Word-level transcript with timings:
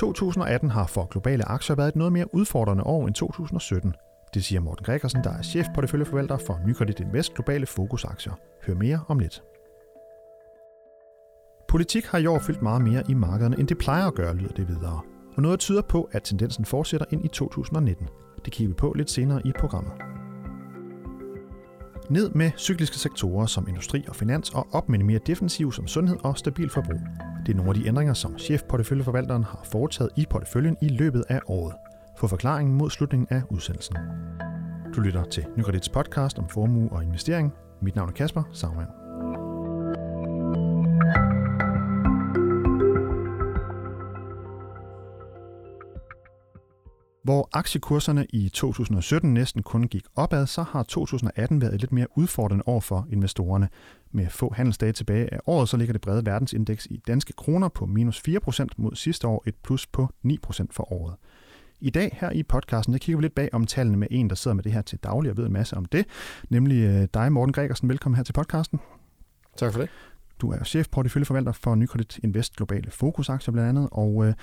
2018 0.00 0.70
har 0.70 0.86
for 0.86 1.04
globale 1.04 1.48
aktier 1.48 1.76
været 1.76 1.88
et 1.88 1.96
noget 1.96 2.12
mere 2.12 2.34
udfordrende 2.34 2.84
år 2.84 3.06
end 3.06 3.14
2017. 3.14 3.94
Det 4.34 4.44
siger 4.44 4.60
Morten 4.60 4.84
Gregersen, 4.84 5.24
der 5.24 5.30
er 5.30 5.42
chef 5.42 5.66
på 5.74 5.80
det 5.80 5.90
følgeforvalter 5.90 6.38
for 6.38 6.60
Nykredit 6.66 7.00
Invest 7.00 7.34
Globale 7.34 7.66
Fokusaktier. 7.66 8.32
Hør 8.66 8.74
mere 8.74 9.00
om 9.08 9.18
lidt. 9.18 9.42
Politik 11.68 12.04
har 12.04 12.18
i 12.18 12.26
år 12.26 12.38
fyldt 12.38 12.62
meget 12.62 12.82
mere 12.82 13.02
i 13.08 13.14
markederne, 13.14 13.58
end 13.58 13.68
det 13.68 13.78
plejer 13.78 14.06
at 14.06 14.14
gøre, 14.14 14.34
lyder 14.34 14.52
det 14.52 14.68
videre. 14.68 15.00
Og 15.36 15.42
noget 15.42 15.60
tyder 15.60 15.82
på, 15.82 16.08
at 16.12 16.22
tendensen 16.22 16.64
fortsætter 16.64 17.06
ind 17.10 17.24
i 17.24 17.28
2019. 17.28 18.08
Det 18.44 18.52
kigger 18.52 18.68
vi 18.68 18.74
på 18.74 18.92
lidt 18.96 19.10
senere 19.10 19.42
i 19.44 19.52
programmet. 19.58 19.92
Ned 22.10 22.30
med 22.30 22.50
cykliske 22.56 22.98
sektorer 22.98 23.46
som 23.46 23.68
industri 23.68 24.04
og 24.08 24.16
finans, 24.16 24.50
og 24.50 24.66
op 24.72 24.88
med 24.88 24.98
mere 24.98 25.20
defensiv 25.26 25.72
som 25.72 25.86
sundhed 25.86 26.16
og 26.24 26.38
stabil 26.38 26.70
forbrug. 26.70 27.00
Det 27.46 27.52
er 27.52 27.56
nogle 27.56 27.70
af 27.70 27.74
de 27.74 27.86
ændringer, 27.86 28.14
som 28.14 28.38
chefporteføljeforvalteren 28.38 29.44
har 29.44 29.60
foretaget 29.64 30.10
i 30.16 30.26
porteføljen 30.30 30.76
i 30.80 30.88
løbet 30.88 31.24
af 31.28 31.40
året. 31.46 31.74
Få 32.16 32.26
forklaringen 32.26 32.76
mod 32.76 32.90
slutningen 32.90 33.26
af 33.30 33.42
udsendelsen. 33.50 33.96
Du 34.96 35.00
lytter 35.00 35.24
til 35.24 35.46
Nykredits 35.56 35.88
podcast 35.88 36.38
om 36.38 36.48
formue 36.48 36.92
og 36.92 37.04
investering. 37.04 37.54
Mit 37.80 37.96
navn 37.96 38.08
er 38.08 38.12
Kasper 38.12 38.42
Sagmann. 38.52 38.99
Hvor 47.22 47.48
aktiekurserne 47.52 48.26
i 48.30 48.48
2017 48.48 49.34
næsten 49.34 49.62
kun 49.62 49.82
gik 49.82 50.04
opad, 50.16 50.46
så 50.46 50.62
har 50.62 50.82
2018 50.82 51.60
været 51.60 51.74
et 51.74 51.80
lidt 51.80 51.92
mere 51.92 52.06
udfordrende 52.18 52.64
år 52.66 52.80
for 52.80 53.06
investorerne. 53.12 53.68
Med 54.12 54.28
få 54.28 54.52
handelsdage 54.56 54.92
tilbage 54.92 55.34
af 55.34 55.40
året, 55.46 55.68
så 55.68 55.76
ligger 55.76 55.92
det 55.92 56.00
brede 56.00 56.26
verdensindeks 56.26 56.86
i 56.90 56.96
danske 57.06 57.32
kroner 57.32 57.68
på 57.68 57.86
minus 57.86 58.22
4% 58.28 58.66
mod 58.76 58.94
sidste 58.94 59.26
år, 59.26 59.42
et 59.46 59.54
plus 59.64 59.86
på 59.86 60.08
9% 60.26 60.66
for 60.70 60.92
året. 60.92 61.14
I 61.80 61.90
dag 61.90 62.18
her 62.20 62.30
i 62.30 62.42
podcasten, 62.42 62.92
der 62.92 62.98
kigger 62.98 63.16
vi 63.18 63.22
lidt 63.22 63.34
bag 63.34 63.48
om 63.52 63.66
tallene 63.66 63.96
med 63.96 64.08
en, 64.10 64.28
der 64.30 64.36
sidder 64.36 64.54
med 64.54 64.64
det 64.64 64.72
her 64.72 64.82
til 64.82 64.98
daglig 64.98 65.30
og 65.30 65.36
ved 65.36 65.46
en 65.46 65.52
masse 65.52 65.76
om 65.76 65.84
det, 65.84 66.06
nemlig 66.48 66.82
øh, 66.82 67.08
dig, 67.14 67.32
Morten 67.32 67.52
Gregersen. 67.52 67.88
Velkommen 67.88 68.16
her 68.16 68.24
til 68.24 68.32
podcasten. 68.32 68.80
Tak 69.56 69.72
for 69.72 69.80
det. 69.80 69.90
Du 70.40 70.50
er 70.52 70.64
chefporteføljeforvalter 70.64 71.52
for 71.52 71.74
Nykredit 71.74 72.20
Invest 72.22 72.56
Globale 72.56 72.90
Fokusaktier 72.90 73.52
blandt 73.52 73.68
andet, 73.68 73.88
og 73.92 74.26
øh, 74.26 74.34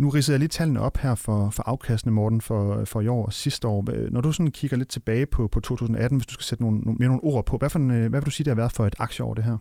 nu 0.00 0.08
ridser 0.08 0.32
jeg 0.32 0.38
lige 0.38 0.48
tallene 0.48 0.80
op 0.80 0.96
her 0.96 1.14
for, 1.14 1.50
for 1.50 1.62
afkastene, 1.62 2.12
Morten, 2.12 2.40
for, 2.40 2.84
for 2.84 3.00
i 3.00 3.08
år 3.08 3.26
og 3.26 3.32
sidste 3.32 3.68
år. 3.68 4.10
Når 4.10 4.20
du 4.20 4.32
sådan 4.32 4.50
kigger 4.50 4.76
lidt 4.76 4.88
tilbage 4.88 5.26
på, 5.26 5.48
på 5.48 5.60
2018, 5.60 6.18
hvis 6.18 6.26
du 6.26 6.32
skal 6.32 6.44
sætte 6.44 6.64
nogle, 6.64 6.80
mere 6.84 7.08
nogle 7.08 7.24
ord 7.24 7.46
på, 7.46 7.56
hvad, 7.56 7.70
for 7.70 7.78
en, 7.78 7.88
hvad 7.88 8.20
vil 8.20 8.26
du 8.26 8.30
sige, 8.30 8.44
det 8.44 8.50
har 8.50 8.56
været 8.56 8.72
for 8.72 8.86
et 8.86 8.94
aktieår, 8.98 9.34
det 9.34 9.44
her? 9.44 9.56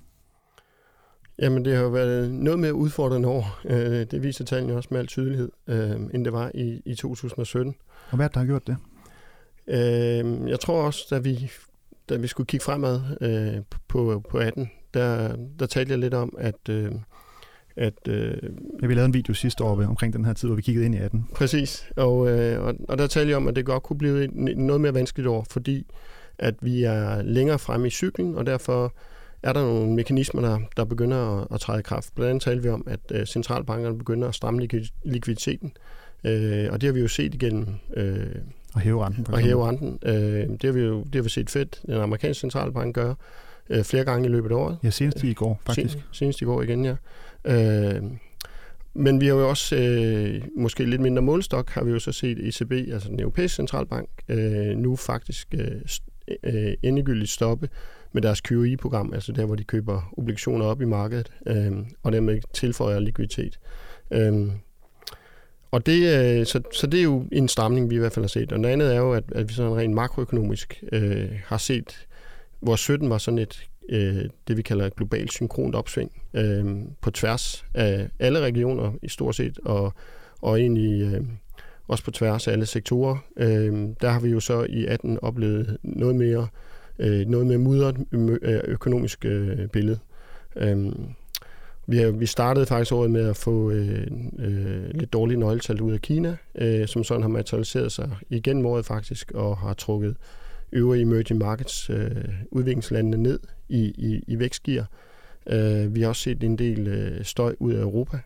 Jamen, 1.39 1.65
det 1.65 1.75
har 1.75 1.83
jo 1.83 1.89
været 1.89 2.31
noget 2.31 2.59
mere 2.59 2.73
udfordrende 2.73 3.27
år. 3.27 3.59
Øh, 3.65 4.05
det 4.11 4.23
viser 4.23 4.45
tallene 4.45 4.75
også 4.75 4.89
med 4.91 4.99
al 4.99 5.07
tydelighed, 5.07 5.51
øh, 5.67 5.91
end 6.13 6.25
det 6.25 6.33
var 6.33 6.51
i, 6.53 6.81
i 6.85 6.95
2017. 6.95 7.75
Og 8.09 8.15
hvad 8.15 8.29
der 8.29 8.39
har 8.39 8.45
gjort 8.45 8.67
det? 8.67 8.77
Øh, 9.67 10.49
jeg 10.49 10.59
tror 10.59 10.81
også, 10.83 11.07
da 11.09 11.17
vi, 11.17 11.51
da 12.09 12.17
vi 12.17 12.27
skulle 12.27 12.47
kigge 12.47 12.63
fremad 12.63 13.01
på, 13.87 14.23
på 14.29 14.37
18, 14.37 14.71
der, 14.93 15.35
der 15.59 15.65
talte 15.65 15.91
jeg 15.91 15.99
lidt 15.99 16.13
om, 16.13 16.33
at 16.37 16.69
at... 17.80 18.08
Øh, 18.08 18.38
ja, 18.81 18.88
vi 18.88 18.94
lavede 18.94 19.05
en 19.05 19.13
video 19.13 19.33
sidste 19.33 19.63
år 19.63 19.83
omkring 19.83 20.13
den 20.13 20.25
her 20.25 20.33
tid, 20.33 20.47
hvor 20.47 20.55
vi 20.55 20.61
kiggede 20.61 20.85
ind 20.85 20.95
i 20.95 20.97
18. 20.97 21.27
Præcis, 21.35 21.89
og, 21.95 22.30
øh, 22.30 22.63
og, 22.63 22.75
og 22.89 22.97
der 22.97 23.08
talte 23.08 23.30
jeg 23.30 23.38
om, 23.38 23.47
at 23.47 23.55
det 23.55 23.66
godt 23.66 23.83
kunne 23.83 23.97
blive 23.97 24.27
noget 24.55 24.81
mere 24.81 24.94
vanskeligt 24.94 25.27
år, 25.27 25.45
fordi 25.49 25.85
at 26.39 26.55
vi 26.61 26.83
er 26.83 27.22
længere 27.22 27.59
fremme 27.59 27.88
i 27.88 27.89
cyklen, 27.89 28.35
og 28.35 28.45
derfor 28.45 28.94
er 29.44 29.53
der 29.53 29.61
nogle 29.61 29.94
mekanismer, 29.94 30.41
der, 30.41 30.59
der 30.77 30.85
begynder 30.85 31.41
at, 31.41 31.47
at 31.53 31.59
træde 31.59 31.80
i 31.80 31.81
kraft. 31.81 32.16
Blandt 32.16 32.30
andet 32.30 32.44
talte 32.44 32.63
vi 32.63 32.69
om, 32.69 32.88
at 32.88 33.00
øh, 33.11 33.25
centralbankerne 33.25 33.97
begynder 33.97 34.27
at 34.27 34.35
stramme 34.35 34.67
likviditeten, 35.03 35.72
øh, 36.23 36.67
og 36.72 36.81
det 36.81 36.88
har 36.88 36.94
vi 36.94 37.00
jo 37.00 37.07
set 37.07 37.33
igennem... 37.33 37.67
Øh, 37.94 38.25
og 38.73 38.81
hæve 38.81 39.05
renten. 39.05 39.27
Og 39.27 39.39
hæve 39.39 39.67
renten. 39.67 40.00
Øh, 40.05 40.50
det 40.50 40.63
har 40.63 40.72
vi 40.72 40.81
jo 40.81 41.03
det 41.03 41.16
har 41.16 41.22
vi 41.22 41.29
set 41.29 41.50
fedt, 41.50 41.81
den 41.85 41.94
amerikanske 41.96 42.40
centralbank 42.40 42.96
gør 42.96 43.13
øh, 43.69 43.84
flere 43.84 44.06
gange 44.06 44.25
i 44.28 44.31
løbet 44.31 44.51
af 44.51 44.56
året. 44.56 44.78
Ja, 44.84 44.90
senest 44.90 45.23
i 45.23 45.34
går, 45.34 45.61
faktisk. 45.66 45.94
Sen, 45.94 46.03
senest 46.11 46.41
i 46.41 46.46
går 46.46 46.61
igen, 46.61 46.85
ja. 46.85 46.96
Øh, 47.45 48.03
men 48.94 49.22
vi 49.22 49.27
har 49.27 49.33
jo 49.33 49.50
også, 49.50 49.75
øh, 49.75 50.41
måske 50.57 50.85
lidt 50.85 51.01
mindre 51.01 51.22
målstok, 51.22 51.69
har 51.69 51.83
vi 51.83 51.91
jo 51.91 52.00
så 52.00 52.11
set 52.11 52.47
ECB, 52.47 52.72
altså 52.72 53.09
den 53.09 53.19
europæiske 53.19 53.55
centralbank, 53.55 54.09
øh, 54.29 54.77
nu 54.77 54.95
faktisk 54.95 55.47
øh, 55.53 55.81
øh, 56.44 56.73
endegyldigt 56.83 57.31
stoppe 57.31 57.69
med 58.11 58.22
deres 58.22 58.41
QE-program, 58.41 59.13
altså 59.13 59.31
der, 59.31 59.45
hvor 59.45 59.55
de 59.55 59.63
køber 59.63 60.13
obligationer 60.17 60.66
op 60.66 60.81
i 60.81 60.85
markedet, 60.85 61.31
øh, 61.47 61.72
og 62.03 62.11
dermed 62.11 62.39
tilføjer 62.53 62.99
likviditet. 62.99 63.59
Øh, 64.11 64.47
og 65.72 65.85
det, 65.85 66.19
øh, 66.39 66.45
så, 66.45 66.61
så 66.73 66.88
det 66.88 66.99
er 66.99 67.03
jo 67.03 67.25
en 67.31 67.47
stramning, 67.47 67.89
vi 67.89 67.95
i 67.95 67.99
hvert 67.99 68.11
fald 68.11 68.23
har 68.23 68.29
set. 68.29 68.51
Og 68.51 68.59
det 68.59 68.66
andet 68.66 68.95
er 68.95 68.99
jo, 68.99 69.13
at, 69.13 69.23
at 69.31 69.49
vi 69.49 69.53
sådan 69.53 69.75
rent 69.75 69.94
makroøkonomisk 69.94 70.83
øh, 70.91 71.29
har 71.45 71.57
set, 71.57 72.07
hvor 72.59 72.75
17 72.75 73.09
var 73.09 73.17
sådan 73.17 73.38
et 73.38 73.69
øh, 73.89 74.25
det, 74.47 74.57
vi 74.57 74.61
kalder 74.61 74.85
et 74.85 74.95
globalt 74.95 75.31
synkront 75.31 75.75
opsving 75.75 76.11
øh, 76.33 76.75
på 77.01 77.11
tværs 77.11 77.66
af 77.73 78.09
alle 78.19 78.39
regioner 78.39 78.91
i 79.01 79.09
stort 79.09 79.35
set, 79.35 79.59
og, 79.66 79.94
og 80.41 80.59
egentlig 80.59 81.01
øh, 81.01 81.22
også 81.88 82.03
på 82.03 82.11
tværs 82.11 82.47
af 82.47 82.51
alle 82.51 82.66
sektorer. 82.66 83.17
Øh, 83.38 83.88
der 84.01 84.09
har 84.09 84.19
vi 84.19 84.29
jo 84.29 84.39
så 84.39 84.66
i 84.69 84.85
18 84.85 85.19
oplevet 85.22 85.78
noget 85.83 86.16
mere, 86.16 86.47
øh, 86.99 87.28
noget 87.28 87.47
mere 87.47 87.57
mudret 87.57 87.97
øh, 88.11 88.59
økonomisk 88.63 89.25
øh, 89.25 89.67
billede. 89.67 89.99
Øh, 90.55 90.91
vi, 91.88 91.97
har, 91.97 92.11
vi 92.11 92.25
startede 92.25 92.66
faktisk 92.66 92.94
året 92.94 93.11
med 93.11 93.29
at 93.29 93.35
få 93.35 93.72
øh, 93.72 94.07
øh, 94.39 94.89
lidt 94.94 95.13
dårlige 95.13 95.39
nøgletal 95.39 95.81
ud 95.81 95.94
af 95.94 96.01
Kina, 96.01 96.38
øh, 96.55 96.88
som 96.88 97.03
sådan 97.03 97.22
har 97.22 97.29
materialiseret 97.29 97.91
sig 97.91 98.09
igen 98.29 98.66
året 98.66 98.85
faktisk, 98.85 99.31
og 99.31 99.57
har 99.57 99.73
trukket 99.73 100.16
øvrige 100.72 101.01
emerging 101.01 101.39
markets 101.39 101.89
øh, 101.89 102.11
udviklingslandene 102.51 103.17
ned 103.23 103.39
i, 103.69 103.84
i, 103.85 104.24
i 104.28 104.40
vækstgear. 104.40 104.90
Øh, 105.50 105.96
vi 105.96 106.02
har 106.02 106.09
også 106.09 106.22
set 106.22 106.44
en 106.44 106.57
del 106.57 106.88
øh, 106.88 107.25
støj 107.25 107.56
ud 107.59 107.74
af 107.74 107.81
Europa. 107.81 108.19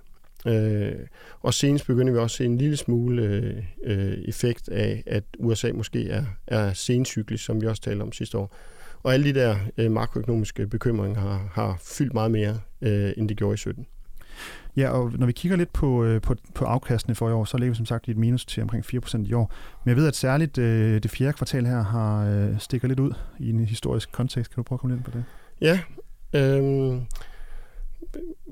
Øh, 0.48 0.96
og 1.42 1.54
senest 1.54 1.88
begynder 1.88 2.14
vi 2.14 2.20
også 2.20 2.34
at 2.34 2.38
se 2.38 2.46
en 2.46 2.58
lille 2.58 2.78
smule 2.78 3.24
øh, 3.24 3.64
øh 3.84 4.18
effekt 4.26 4.70
af, 4.70 5.04
at 5.06 5.24
USA 5.40 5.72
måske 5.74 6.10
er, 6.10 6.26
er 6.48 6.74
sencyklisk, 6.74 7.46
som 7.46 7.62
vi 7.62 7.68
også 7.68 7.82
talte 7.82 8.02
om 8.02 8.12
sidste 8.12 8.38
år. 8.38 8.56
Og 9.04 9.14
alle 9.14 9.34
de 9.34 9.40
der 9.40 9.56
øh, 9.78 9.92
makroøkonomiske 9.92 10.68
bekymringer 10.68 11.20
har, 11.20 11.50
har 11.54 11.78
fyldt 11.82 12.14
meget 12.14 12.32
mere, 12.32 12.60
øh, 12.82 13.14
end 13.18 13.30
det 13.30 13.38
gjorde 13.38 13.54
i 13.54 13.58
17. 13.58 13.86
Ja, 14.78 14.90
og 14.90 15.12
når 15.16 15.26
vi 15.26 15.32
kigger 15.32 15.58
lidt 15.58 15.74
på, 15.74 16.04
øh, 16.04 16.22
på, 16.22 16.36
på 16.56 16.66
afkastene 16.66 17.16
for 17.16 17.30
i 17.30 17.32
år, 17.32 17.46
så 17.46 17.58
ligger 17.58 17.72
vi 17.72 17.78
som 17.78 17.86
sagt 17.86 18.08
i 18.08 18.12
et 18.12 18.18
minus 18.18 18.46
til 18.46 18.64
omkring 18.64 18.86
4% 18.86 19.30
i 19.30 19.34
år. 19.34 19.54
Men 19.84 19.90
jeg 19.90 19.98
ved, 19.98 20.08
at 20.08 20.16
særligt 20.16 20.58
øh, 20.58 21.04
det 21.04 21.12
fjerde 21.12 21.34
kvartal 21.34 21.66
her 21.66 21.84
har 21.84 22.26
øh, 22.26 22.60
stikker 22.60 22.88
lidt 22.88 23.00
ud 23.00 23.12
i 23.40 23.50
en 23.50 23.60
historisk 23.60 24.12
kontekst. 24.12 24.54
Kan 24.54 24.64
du 24.64 24.64
prøve 24.64 24.76
at 24.78 24.80
komme 24.80 24.96
lidt 24.96 25.06
på 25.06 25.12
det? 25.12 25.24
Ja, 25.62 25.80
øh, 26.34 27.02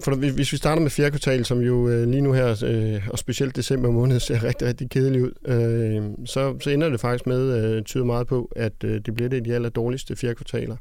for 0.04 0.16
hvis 0.16 0.52
vi 0.52 0.58
starter 0.58 0.82
med 0.82 0.90
fjerde 0.92 1.12
kvartal, 1.12 1.46
som 1.46 1.60
jo 1.60 1.90
øh, 1.90 2.08
lige 2.08 2.22
nu 2.22 2.34
her, 2.34 2.64
øh, 2.66 3.08
og 3.10 3.20
specielt 3.20 3.56
december 3.56 3.92
måned, 3.92 4.20
ser 4.20 4.44
rigtig, 4.48 4.68
rigtig 4.68 4.90
kedeligt 4.90 5.24
ud, 5.24 5.32
øh, 5.46 6.26
så, 6.28 6.60
så 6.60 6.70
ender 6.70 6.90
det 6.90 7.00
faktisk 7.00 7.28
med, 7.28 7.64
øh, 7.64 7.84
tyder 7.84 8.06
meget 8.06 8.28
på, 8.28 8.52
at 8.56 8.84
øh, 8.84 9.02
det 9.06 9.14
bliver 9.14 9.30
det 9.30 9.46
de 9.46 9.56
aller 9.56 9.70
dårligste 9.70 10.16
fjerde 10.16 10.36
kvartaler 10.36 10.78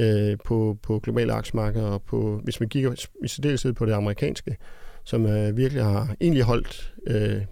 øh, 0.00 0.38
på, 0.44 0.78
på 0.82 0.98
globale 0.98 1.32
aktiemarkeder, 1.32 1.86
og 1.86 2.02
på, 2.02 2.40
hvis 2.44 2.60
man 2.60 2.68
kigger 2.68 3.06
i 3.24 3.28
særdeleshed 3.28 3.72
på 3.72 3.86
det 3.86 3.92
amerikanske, 3.92 4.56
som 5.04 5.26
øh, 5.26 5.56
virkelig 5.56 5.84
har 5.84 6.16
egentlig 6.20 6.42
holdt 6.42 6.94
øh, 7.06 7.42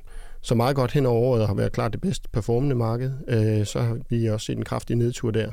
så 0.40 0.54
meget 0.54 0.76
godt 0.76 0.92
hen 0.92 1.06
over 1.06 1.20
året 1.20 1.42
og 1.42 1.48
har 1.48 1.54
været 1.54 1.72
klart 1.72 1.92
det 1.92 2.00
bedst 2.00 2.32
performende 2.32 2.74
marked, 2.74 3.12
øh, 3.28 3.66
så 3.66 3.80
har 3.80 3.98
vi 4.08 4.26
også 4.26 4.46
set 4.46 4.56
en 4.56 4.64
kraftig 4.64 4.96
nedtur 4.96 5.30
der. 5.30 5.52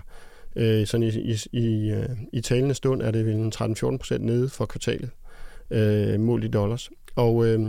Øh, 0.55 0.87
sådan 0.87 1.07
i, 1.07 1.09
i, 1.09 1.37
i, 1.51 1.91
øh, 1.91 2.09
i 2.33 2.41
talende 2.41 2.75
stund 2.75 3.01
er 3.01 3.11
det 3.11 3.25
vel 3.25 3.51
13-14 3.55 3.97
procent 3.97 4.23
nede 4.23 4.49
for 4.49 4.65
kvartalet, 4.65 5.09
øh, 5.71 6.19
målt 6.19 6.43
i 6.43 6.47
dollars. 6.47 6.89
Og, 7.15 7.45
øh, 7.47 7.67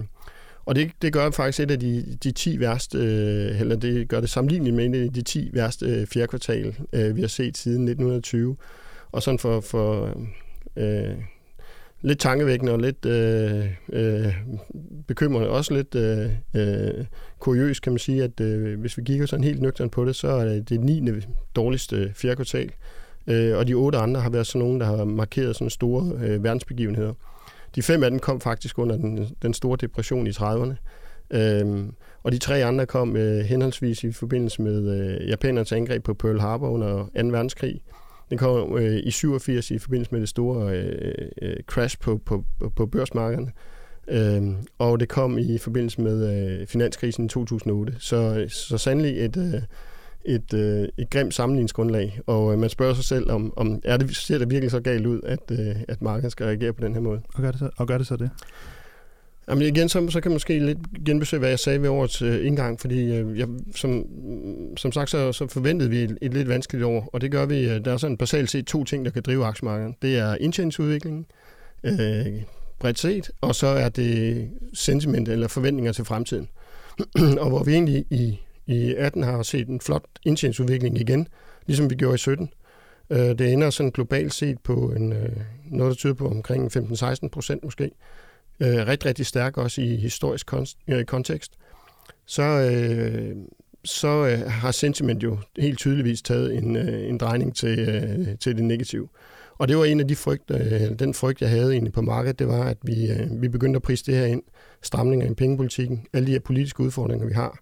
og 0.64 0.74
det, 0.74 0.90
det 1.02 1.12
gør 1.12 1.30
faktisk 1.30 1.60
et 1.60 1.70
af 1.70 1.80
de, 1.80 2.16
de 2.24 2.32
10 2.32 2.60
værste, 2.60 2.98
øh, 2.98 3.60
eller 3.60 3.76
det 3.76 4.08
gør 4.08 4.20
det 4.20 4.30
sammenligneligt 4.30 4.76
med 4.76 4.84
en 4.84 4.94
af 4.94 5.12
de 5.12 5.22
10 5.22 5.50
værste 5.52 5.86
øh, 5.86 6.06
fjerde 6.06 6.28
kvartal, 6.28 6.76
øh, 6.92 7.16
vi 7.16 7.20
har 7.20 7.28
set 7.28 7.58
siden 7.58 7.84
1920. 7.84 8.56
Og 9.12 9.22
sådan 9.22 9.38
for, 9.38 9.60
for 9.60 10.18
øh, 10.76 11.14
lidt 12.02 12.18
tankevækkende 12.18 12.72
og 12.72 12.78
lidt 12.78 13.06
øh, 13.06 13.66
øh, 13.92 14.34
bekymrende, 15.06 15.48
også 15.50 15.74
lidt 15.74 15.94
øh, 15.94 16.30
øh, 16.54 17.04
kuriøs, 17.38 17.80
kan 17.80 17.92
man 17.92 17.98
sige, 17.98 18.24
at 18.24 18.40
øh, 18.40 18.80
hvis 18.80 18.98
vi 18.98 19.02
kigger 19.02 19.26
sådan 19.26 19.44
helt 19.44 19.62
nøgternt 19.62 19.92
på 19.92 20.04
det, 20.04 20.16
så 20.16 20.28
er 20.28 20.44
det 20.44 20.68
det 20.68 20.80
9. 20.80 21.10
dårligste 21.56 22.12
fjerde 22.14 22.36
kvartal. 22.36 22.70
Øh, 23.26 23.58
og 23.58 23.66
de 23.66 23.74
otte 23.74 23.98
andre 23.98 24.20
har 24.20 24.30
været 24.30 24.46
sådan 24.46 24.66
nogle, 24.66 24.80
der 24.80 24.86
har 24.86 25.04
markeret 25.04 25.56
sådan 25.56 25.70
store 25.70 26.12
øh, 26.26 26.44
verdensbegivenheder. 26.44 27.12
De 27.74 27.82
fem 27.82 28.02
af 28.02 28.10
dem 28.10 28.18
kom 28.18 28.40
faktisk 28.40 28.78
under 28.78 28.96
den, 28.96 29.28
den 29.42 29.54
store 29.54 29.78
depression 29.80 30.26
i 30.26 30.30
30'erne. 30.30 30.74
Øhm, 31.30 31.94
og 32.22 32.32
de 32.32 32.38
tre 32.38 32.64
andre 32.64 32.86
kom 32.86 33.16
øh, 33.16 33.38
henholdsvis 33.44 34.04
i 34.04 34.12
forbindelse 34.12 34.62
med 34.62 34.98
øh, 34.98 35.28
japanernes 35.28 35.72
angreb 35.72 36.04
på 36.04 36.14
Pearl 36.14 36.40
Harbor 36.40 36.68
under 36.68 36.96
2. 36.96 37.08
verdenskrig, 37.14 37.82
den 38.30 38.38
kom 38.38 38.78
øh, 38.78 38.96
i 39.04 39.10
87 39.10 39.70
i 39.70 39.78
forbindelse 39.78 40.12
med 40.12 40.20
det 40.20 40.28
store 40.28 40.76
øh, 40.78 41.28
øh, 41.42 41.56
crash 41.66 41.98
på, 42.00 42.20
på, 42.24 42.44
på 42.76 42.86
børsmarkederne. 42.86 43.52
Øh, 44.08 44.42
og 44.78 45.00
det 45.00 45.08
kom 45.08 45.38
i 45.38 45.58
forbindelse 45.58 46.00
med 46.00 46.46
øh, 46.60 46.66
finanskrisen 46.66 47.24
i 47.24 47.28
2008. 47.28 47.94
Så, 47.98 48.46
så 48.48 48.78
sandelig 48.78 49.24
et, 49.24 49.36
øh, 49.36 49.62
et, 50.24 50.54
øh, 50.54 50.88
et 50.98 51.10
grimt 51.10 51.34
sammenligningsgrundlag. 51.34 52.20
Og 52.26 52.52
øh, 52.52 52.58
man 52.58 52.70
spørger 52.70 52.94
sig 52.94 53.04
selv, 53.04 53.30
om, 53.30 53.52
om 53.56 53.80
er 53.84 53.96
det, 53.96 54.16
ser 54.16 54.38
det 54.38 54.50
virkelig 54.50 54.70
så 54.70 54.80
galt 54.80 55.06
ud, 55.06 55.20
at, 55.24 55.50
øh, 55.50 55.76
at 55.88 56.02
markedet 56.02 56.32
skal 56.32 56.46
reagere 56.46 56.72
på 56.72 56.84
den 56.84 56.94
her 56.94 57.00
måde. 57.00 57.20
Og 57.34 57.42
gør 57.42 57.50
det 57.50 57.60
så, 57.60 57.70
og 57.76 57.86
gør 57.86 57.98
det, 57.98 58.06
så 58.06 58.16
det? 58.16 58.30
Jamen 59.48 59.66
igen, 59.66 59.88
så, 59.88 60.08
så 60.10 60.20
kan 60.20 60.30
man 60.30 60.34
måske 60.34 60.58
lidt 60.58 60.78
genbesøge, 61.04 61.38
hvad 61.38 61.48
jeg 61.48 61.58
sagde 61.58 61.82
ved 61.82 61.88
årets 61.88 62.22
øh, 62.22 62.46
indgang, 62.46 62.80
fordi 62.80 63.16
øh, 63.16 63.38
jeg, 63.38 63.48
som, 63.74 64.06
som 64.76 64.92
sagt, 64.92 65.10
så, 65.10 65.32
så 65.32 65.46
forventede 65.46 65.90
vi 65.90 66.02
et, 66.02 66.18
et 66.22 66.34
lidt 66.34 66.48
vanskeligt 66.48 66.84
år, 66.84 67.10
og 67.12 67.20
det 67.20 67.30
gør 67.30 67.46
vi, 67.46 67.70
øh, 67.70 67.84
der 67.84 67.92
er 67.92 67.96
sådan 67.96 68.16
basalt 68.16 68.50
set 68.50 68.66
to 68.66 68.84
ting, 68.84 69.04
der 69.04 69.10
kan 69.10 69.22
drive 69.22 69.44
aktiemarkedet. 69.44 69.94
Det 70.02 70.18
er 70.18 70.36
indtjeningsudviklingen, 70.40 71.26
øh, 71.84 72.26
bredt 72.78 72.98
set, 72.98 73.30
og 73.40 73.54
så 73.54 73.66
er 73.66 73.88
det 73.88 74.48
sentiment 74.74 75.28
eller 75.28 75.48
forventninger 75.48 75.92
til 75.92 76.04
fremtiden. 76.04 76.48
og 77.42 77.48
hvor 77.48 77.64
vi 77.64 77.72
egentlig 77.72 78.04
i, 78.10 78.40
i 78.66 78.94
18 78.94 79.22
har 79.22 79.42
set 79.42 79.68
en 79.68 79.80
flot 79.80 80.04
indtjeningsudvikling 80.24 81.00
igen, 81.00 81.28
ligesom 81.66 81.90
vi 81.90 81.94
gjorde 81.94 82.14
i 82.14 82.18
17. 82.18 82.50
Øh, 83.10 83.18
det 83.18 83.52
ender 83.52 83.70
sådan 83.70 83.90
globalt 83.90 84.34
set 84.34 84.58
på 84.58 84.92
en, 84.96 85.12
øh, 85.12 85.28
noget, 85.70 85.90
der 85.90 85.96
tyder 85.96 86.14
på 86.14 86.28
omkring 86.28 86.76
15-16 86.76 87.28
procent 87.28 87.64
måske. 87.64 87.90
Øh, 88.60 88.86
rigtig, 88.86 89.08
rigtig 89.08 89.26
stærk 89.26 89.56
også 89.56 89.80
i 89.80 89.96
historisk 89.96 90.52
øh, 90.88 91.04
kontekst. 91.04 91.52
Så, 92.26 92.42
øh, 92.42 93.36
så 93.84 94.08
øh, 94.08 94.50
har 94.50 94.70
sentiment 94.70 95.22
jo 95.22 95.38
helt 95.58 95.78
tydeligvis 95.78 96.22
taget 96.22 96.54
en, 96.54 96.76
øh, 96.76 97.08
en 97.08 97.18
drejning 97.18 97.56
til, 97.56 97.78
øh, 97.78 98.38
til 98.38 98.56
det 98.56 98.64
negative. 98.64 99.08
Og 99.58 99.68
det 99.68 99.76
var 99.76 99.84
en 99.84 100.00
af 100.00 100.08
de 100.08 100.16
frygt, 100.16 100.50
øh, 100.50 100.98
den 100.98 101.14
frygt, 101.14 101.40
jeg 101.40 101.50
havde 101.50 101.72
egentlig 101.72 101.92
på 101.92 102.02
markedet, 102.02 102.38
det 102.38 102.48
var, 102.48 102.64
at 102.64 102.76
vi, 102.82 103.10
øh, 103.10 103.42
vi 103.42 103.48
begyndte 103.48 103.76
at 103.76 103.82
prise 103.82 104.04
det 104.06 104.14
her 104.14 104.26
ind. 104.26 104.42
Stramninger 104.82 105.30
i 105.30 105.34
pengepolitikken, 105.34 106.06
alle 106.12 106.26
de 106.26 106.32
her 106.32 106.40
politiske 106.40 106.80
udfordringer, 106.80 107.26
vi 107.26 107.32
har. 107.32 107.58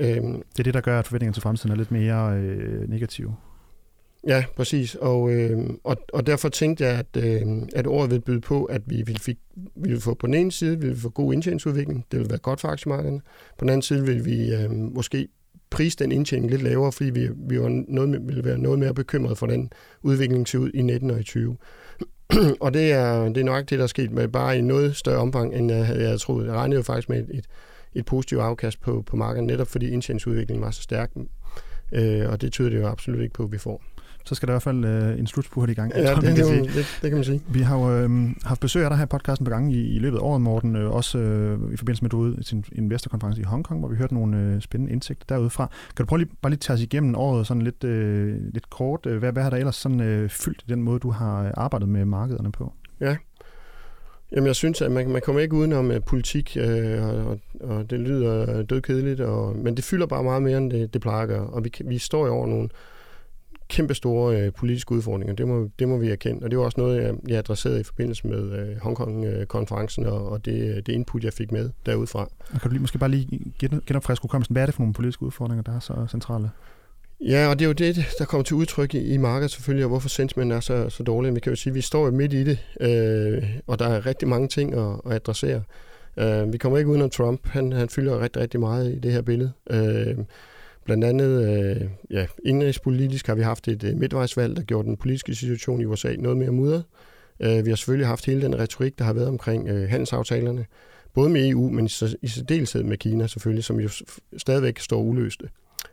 Øh, 0.00 0.16
det 0.16 0.58
er 0.58 0.62
det, 0.62 0.74
der 0.74 0.80
gør, 0.80 0.98
at 0.98 1.06
forventningerne 1.06 1.34
til 1.34 1.42
fremtiden 1.42 1.72
er 1.72 1.76
lidt 1.76 1.90
mere 1.90 2.36
øh, 2.36 2.90
negative. 2.90 3.36
Ja, 4.26 4.44
præcis. 4.56 4.94
Og, 4.94 5.32
øh, 5.32 5.58
og, 5.84 5.96
og 6.12 6.26
derfor 6.26 6.48
tænkte 6.48 6.84
jeg, 6.84 6.98
at, 6.98 7.24
øh, 7.24 7.42
at 7.74 7.86
året 7.86 8.10
ville 8.10 8.22
byde 8.22 8.40
på, 8.40 8.64
at 8.64 8.82
vi 8.86 9.02
ville, 9.06 9.20
fik, 9.20 9.38
ville 9.76 10.00
få 10.00 10.14
på 10.14 10.26
den 10.26 10.34
ene 10.34 10.52
side 10.52 10.80
ville 10.80 10.96
få 10.96 11.08
god 11.08 11.32
indtjeningsudvikling. 11.32 12.06
Det 12.10 12.18
ville 12.18 12.30
være 12.30 12.38
godt 12.38 12.60
for 12.60 12.68
aktiemarkederne. 12.68 13.20
På 13.58 13.64
den 13.64 13.68
anden 13.68 13.82
side 13.82 14.06
ville 14.06 14.24
vi 14.24 14.54
øh, 14.54 14.70
måske 14.70 15.28
prise 15.70 15.98
den 15.98 16.12
indtjening 16.12 16.50
lidt 16.50 16.62
lavere, 16.62 16.92
fordi 16.92 17.10
vi, 17.10 17.28
vi 17.48 17.60
var 17.60 17.84
noget, 17.88 18.26
ville 18.26 18.44
være 18.44 18.58
noget 18.58 18.78
mere 18.78 18.94
bekymrede 18.94 19.36
for 19.36 19.46
den 19.46 19.72
udvikling 20.02 20.46
til 20.46 20.58
ud 20.58 20.70
i 20.74 20.82
19 20.82 21.10
og 21.10 21.20
i 21.20 21.22
20. 21.22 21.56
og 22.60 22.74
det 22.74 22.92
er, 22.92 23.24
det 23.24 23.36
er 23.36 23.44
nok 23.44 23.70
det, 23.70 23.78
der 23.78 23.84
er 23.84 23.88
sket 23.88 24.10
med 24.10 24.28
bare 24.28 24.58
i 24.58 24.60
noget 24.60 24.96
større 24.96 25.18
omfang, 25.18 25.54
end 25.54 25.72
jeg 25.72 25.86
havde 25.86 26.18
troet. 26.18 26.46
Jeg 26.46 26.54
regnede 26.54 26.76
jo 26.76 26.82
faktisk 26.82 27.08
med 27.08 27.18
et, 27.18 27.30
et, 27.38 27.44
et 27.94 28.06
positivt 28.06 28.40
afkast 28.40 28.80
på, 28.80 29.02
på 29.06 29.16
markedet, 29.16 29.44
netop 29.44 29.68
fordi 29.68 29.90
indtjeningsudviklingen 29.90 30.64
var 30.64 30.70
så 30.70 30.82
stærk. 30.82 31.10
Øh, 31.92 32.30
og 32.30 32.40
det 32.40 32.52
tyder 32.52 32.70
det 32.70 32.80
jo 32.80 32.86
absolut 32.86 33.20
ikke 33.20 33.34
på, 33.34 33.42
at 33.42 33.52
vi 33.52 33.58
får 33.58 33.82
så 34.24 34.34
skal 34.34 34.46
der 34.46 34.52
i 34.52 34.54
hvert 34.54 34.62
fald 34.62 34.84
øh, 34.84 35.18
en 35.18 35.26
slutspurt 35.26 35.70
i 35.70 35.74
gang. 35.74 35.92
Ja, 35.96 36.06
tror, 36.12 36.20
det, 36.20 36.36
det, 36.36 36.46
det, 36.46 36.74
det, 36.74 36.98
det 37.02 37.10
kan 37.10 37.14
man 37.14 37.24
sige. 37.24 37.42
Vi 37.48 37.60
har 37.60 37.78
jo 37.78 37.90
øh, 37.90 38.10
haft 38.44 38.60
besøg 38.60 38.84
af 38.84 38.90
dig 38.90 38.98
her 38.98 39.04
i 39.04 39.08
podcasten 39.08 39.44
på 39.44 39.50
gang 39.50 39.72
i, 39.72 39.96
i 39.96 39.98
løbet 39.98 40.18
af 40.18 40.22
året, 40.22 40.40
Morten, 40.40 40.76
øh, 40.76 40.90
også 40.90 41.18
øh, 41.18 41.72
i 41.72 41.76
forbindelse 41.76 42.02
med, 42.02 42.08
at 42.08 42.12
du 42.12 42.18
ude 42.18 42.42
til 42.42 42.56
en 42.56 42.64
investorkonference 42.72 43.40
i 43.40 43.44
Hongkong, 43.44 43.80
hvor 43.80 43.88
vi 43.88 43.96
hørte 43.96 44.14
nogle 44.14 44.38
øh, 44.38 44.60
spændende 44.60 44.92
indsigter 44.92 45.24
derudefra. 45.28 45.70
Kan 45.96 46.04
du 46.04 46.08
prøve 46.08 46.18
lige, 46.18 46.30
bare 46.42 46.50
lige 46.50 46.60
tage 46.60 46.74
os 46.74 46.80
igennem 46.80 47.14
året 47.14 47.46
sådan 47.46 47.62
lidt, 47.62 47.84
øh, 47.84 48.52
lidt 48.52 48.70
kort? 48.70 49.00
Hvad, 49.06 49.32
hvad 49.32 49.42
har 49.42 49.50
der 49.50 49.56
ellers 49.56 49.76
sådan, 49.76 50.00
øh, 50.00 50.30
fyldt 50.30 50.62
i 50.66 50.70
den 50.70 50.82
måde, 50.82 50.98
du 50.98 51.10
har 51.10 51.52
arbejdet 51.56 51.88
med 51.88 52.04
markederne 52.04 52.52
på? 52.52 52.72
Ja, 53.00 53.16
Jamen, 54.32 54.46
jeg 54.46 54.56
synes, 54.56 54.82
at 54.82 54.92
man, 54.92 55.08
man 55.08 55.22
kommer 55.24 55.42
ikke 55.42 55.54
udenom 55.54 55.90
uh, 55.90 55.96
politik, 56.06 56.56
uh, 56.60 57.26
og, 57.26 57.38
og 57.60 57.90
det 57.90 58.00
lyder 58.00 58.62
dødkedeligt, 58.62 59.20
og, 59.20 59.56
men 59.56 59.76
det 59.76 59.84
fylder 59.84 60.06
bare 60.06 60.22
meget 60.22 60.42
mere, 60.42 60.58
end 60.58 60.70
det, 60.70 60.94
det 60.94 61.00
plejer 61.02 61.22
at 61.22 61.28
gøre. 61.28 61.46
Og 61.46 61.64
vi, 61.64 61.72
vi 61.84 61.98
står 61.98 62.26
i 62.26 62.30
over 62.30 62.46
nogle 62.46 62.68
kæmpe 63.74 63.94
store 63.94 64.40
øh, 64.40 64.52
politiske 64.52 64.92
udfordringer. 64.92 65.34
Det 65.34 65.48
må, 65.48 65.70
det 65.78 65.88
må 65.88 65.98
vi 65.98 66.10
erkende. 66.10 66.44
Og 66.44 66.50
det 66.50 66.58
var 66.58 66.64
også 66.64 66.80
noget, 66.80 67.02
jeg, 67.02 67.14
jeg 67.28 67.38
adresserede 67.38 67.80
i 67.80 67.82
forbindelse 67.82 68.26
med 68.26 68.52
øh, 68.58 68.76
Hongkong-konferencen 68.82 70.06
og, 70.06 70.28
og 70.28 70.44
det, 70.44 70.86
det 70.86 70.92
input, 70.92 71.24
jeg 71.24 71.32
fik 71.32 71.52
med 71.52 71.70
derudfra. 71.86 72.20
Og 72.20 72.60
kan 72.60 72.60
du 72.60 72.68
lige, 72.68 72.80
måske 72.80 72.98
bare 72.98 73.10
lige 73.10 73.52
genopfriske 73.86 74.22
hukommelsen? 74.22 74.52
Hvad 74.52 74.62
er 74.62 74.66
det 74.66 74.74
for 74.74 74.82
nogle 74.82 74.94
politiske 74.94 75.22
udfordringer, 75.22 75.62
der 75.62 75.76
er 75.76 75.80
så 75.80 76.06
centrale? 76.10 76.50
Ja, 77.20 77.48
og 77.48 77.58
det 77.58 77.64
er 77.64 77.66
jo 77.66 77.72
det, 77.72 77.96
der 78.18 78.24
kommer 78.24 78.44
til 78.44 78.56
udtryk 78.56 78.94
i, 78.94 79.14
i 79.14 79.16
markedet 79.16 79.50
selvfølgelig, 79.50 79.84
og 79.84 79.88
hvorfor 79.88 80.08
sentiment 80.08 80.52
er 80.52 80.60
så, 80.60 80.88
så 80.88 81.02
dårligt. 81.02 81.34
Vi 81.34 81.40
kan 81.40 81.52
jo 81.52 81.56
sige, 81.56 81.70
at 81.70 81.74
vi 81.74 81.80
står 81.80 82.04
jo 82.04 82.10
midt 82.10 82.32
i 82.32 82.44
det, 82.44 82.58
øh, 82.80 83.42
og 83.66 83.78
der 83.78 83.86
er 83.86 84.06
rigtig 84.06 84.28
mange 84.28 84.48
ting 84.48 84.74
at, 84.74 85.00
at 85.06 85.12
adressere. 85.12 85.62
Øh, 86.16 86.52
vi 86.52 86.58
kommer 86.58 86.78
ikke 86.78 86.90
udenom 86.90 87.10
Trump. 87.10 87.46
Han, 87.46 87.72
han 87.72 87.88
fylder 87.88 88.20
rigtig, 88.20 88.42
rigtig 88.42 88.60
meget 88.60 88.92
i 88.92 88.98
det 88.98 89.12
her 89.12 89.22
billede. 89.22 89.52
Øh, 89.70 90.16
Blandt 90.84 91.04
andet, 91.04 91.48
øh, 91.48 91.88
ja, 92.10 92.26
indrigspolitisk 92.44 93.26
har 93.26 93.34
vi 93.34 93.42
haft 93.42 93.68
et 93.68 93.84
øh, 93.84 93.96
midtvejsvalg, 93.96 94.56
der 94.56 94.62
gjorde 94.62 94.88
den 94.88 94.96
politiske 94.96 95.34
situation 95.34 95.80
i 95.80 95.84
USA 95.84 96.14
noget 96.18 96.38
mere 96.38 96.50
mudret. 96.50 96.84
Øh, 97.40 97.64
vi 97.64 97.70
har 97.70 97.76
selvfølgelig 97.76 98.06
haft 98.06 98.26
hele 98.26 98.42
den 98.42 98.58
retorik, 98.58 98.98
der 98.98 99.04
har 99.04 99.12
været 99.12 99.28
omkring 99.28 99.68
øh, 99.68 99.88
handelsaftalerne, 99.88 100.66
både 101.14 101.30
med 101.30 101.48
EU, 101.48 101.70
men 101.70 101.88
i 102.22 102.28
særdeleshed 102.28 102.82
med 102.82 102.96
Kina 102.96 103.26
selvfølgelig, 103.26 103.64
som 103.64 103.80
jo 103.80 103.88
stadigvæk 104.36 104.78
står 104.78 105.00
uløste, 105.00 105.48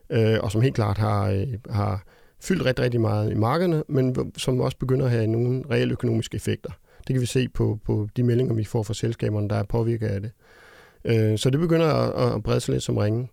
øh, 0.09 0.37
og 0.41 0.51
som 0.51 0.61
helt 0.61 0.75
klart 0.75 0.97
har, 0.97 1.29
øh, 1.29 1.47
har 1.69 2.03
fyldt 2.39 2.65
rigtig, 2.65 2.85
rigtig 2.85 3.01
meget 3.01 3.31
i 3.31 3.35
markederne, 3.35 3.83
men 3.87 4.31
som 4.37 4.59
også 4.59 4.77
begynder 4.77 5.05
at 5.05 5.11
have 5.11 5.27
nogle 5.27 5.63
reelle 5.71 5.91
økonomiske 5.91 6.35
effekter. 6.35 6.71
Det 7.07 7.13
kan 7.13 7.21
vi 7.21 7.25
se 7.25 7.49
på, 7.49 7.79
på 7.85 8.07
de 8.17 8.23
meldinger, 8.23 8.53
vi 8.53 8.63
får 8.63 8.83
fra 8.83 8.93
selskaberne, 8.93 9.49
der 9.49 9.55
er 9.55 9.63
påvirket 9.63 10.07
af 10.07 10.21
det. 10.21 10.31
Øh, 11.05 11.37
så 11.37 11.49
det 11.49 11.59
begynder 11.59 11.87
at, 11.87 12.35
at 12.35 12.43
brede 12.43 12.59
sig 12.59 12.71
lidt 12.73 12.83
som 12.83 12.97
ringen. 12.97 13.29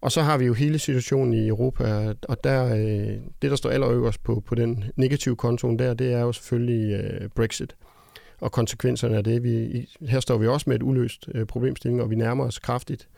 Og 0.00 0.12
så 0.12 0.22
har 0.22 0.38
vi 0.38 0.44
jo 0.44 0.54
hele 0.54 0.78
situationen 0.78 1.34
i 1.34 1.48
Europa, 1.48 2.14
og 2.28 2.44
der, 2.44 2.74
øh, 2.74 3.16
det, 3.42 3.50
der 3.50 3.56
står 3.56 3.70
allerøverst 3.70 4.22
på, 4.22 4.42
på 4.46 4.54
den 4.54 4.84
negative 4.96 5.36
kontoen 5.36 5.78
der, 5.78 5.94
det 5.94 6.12
er 6.12 6.20
jo 6.20 6.32
selvfølgelig 6.32 6.92
øh, 6.94 7.28
Brexit 7.28 7.76
og 8.40 8.52
konsekvenserne 8.52 9.16
af 9.16 9.24
det. 9.24 9.42
Vi, 9.42 9.86
her 10.00 10.20
står 10.20 10.38
vi 10.38 10.46
også 10.46 10.64
med 10.70 10.76
et 10.76 10.82
uløst 10.82 11.28
øh, 11.34 11.46
problemstilling, 11.46 12.02
og 12.02 12.10
vi 12.10 12.16
nærmer 12.16 12.44
os 12.44 12.58
kraftigt 12.58 13.08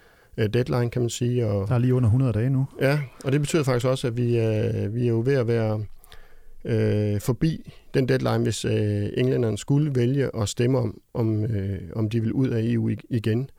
deadline, 0.54 0.90
kan 0.90 1.02
man 1.02 1.10
sige. 1.10 1.46
Og, 1.46 1.68
der 1.68 1.74
er 1.74 1.78
lige 1.78 1.94
under 1.94 2.08
100 2.08 2.32
dage 2.32 2.50
nu. 2.50 2.66
Ja, 2.80 3.00
og 3.24 3.32
det 3.32 3.40
betyder 3.40 3.62
faktisk 3.62 3.86
også, 3.86 4.06
at 4.06 4.16
vi, 4.16 4.38
øh, 4.38 4.94
vi 4.94 5.04
er 5.04 5.08
jo 5.08 5.22
ved 5.26 5.34
at 5.34 5.46
være 5.48 5.84
øh, 6.64 7.20
forbi 7.20 7.72
den 7.94 8.08
deadline, 8.08 8.38
hvis 8.38 8.64
øh, 8.64 9.08
englænderne 9.16 9.58
skulle 9.58 9.94
vælge 9.94 10.36
at 10.36 10.48
stemme 10.48 10.78
om, 10.78 11.00
om, 11.14 11.44
øh, 11.44 11.78
om 11.96 12.10
de 12.10 12.20
vil 12.20 12.32
ud 12.32 12.48
af 12.48 12.60
EU 12.64 12.90
igen. 13.10 13.50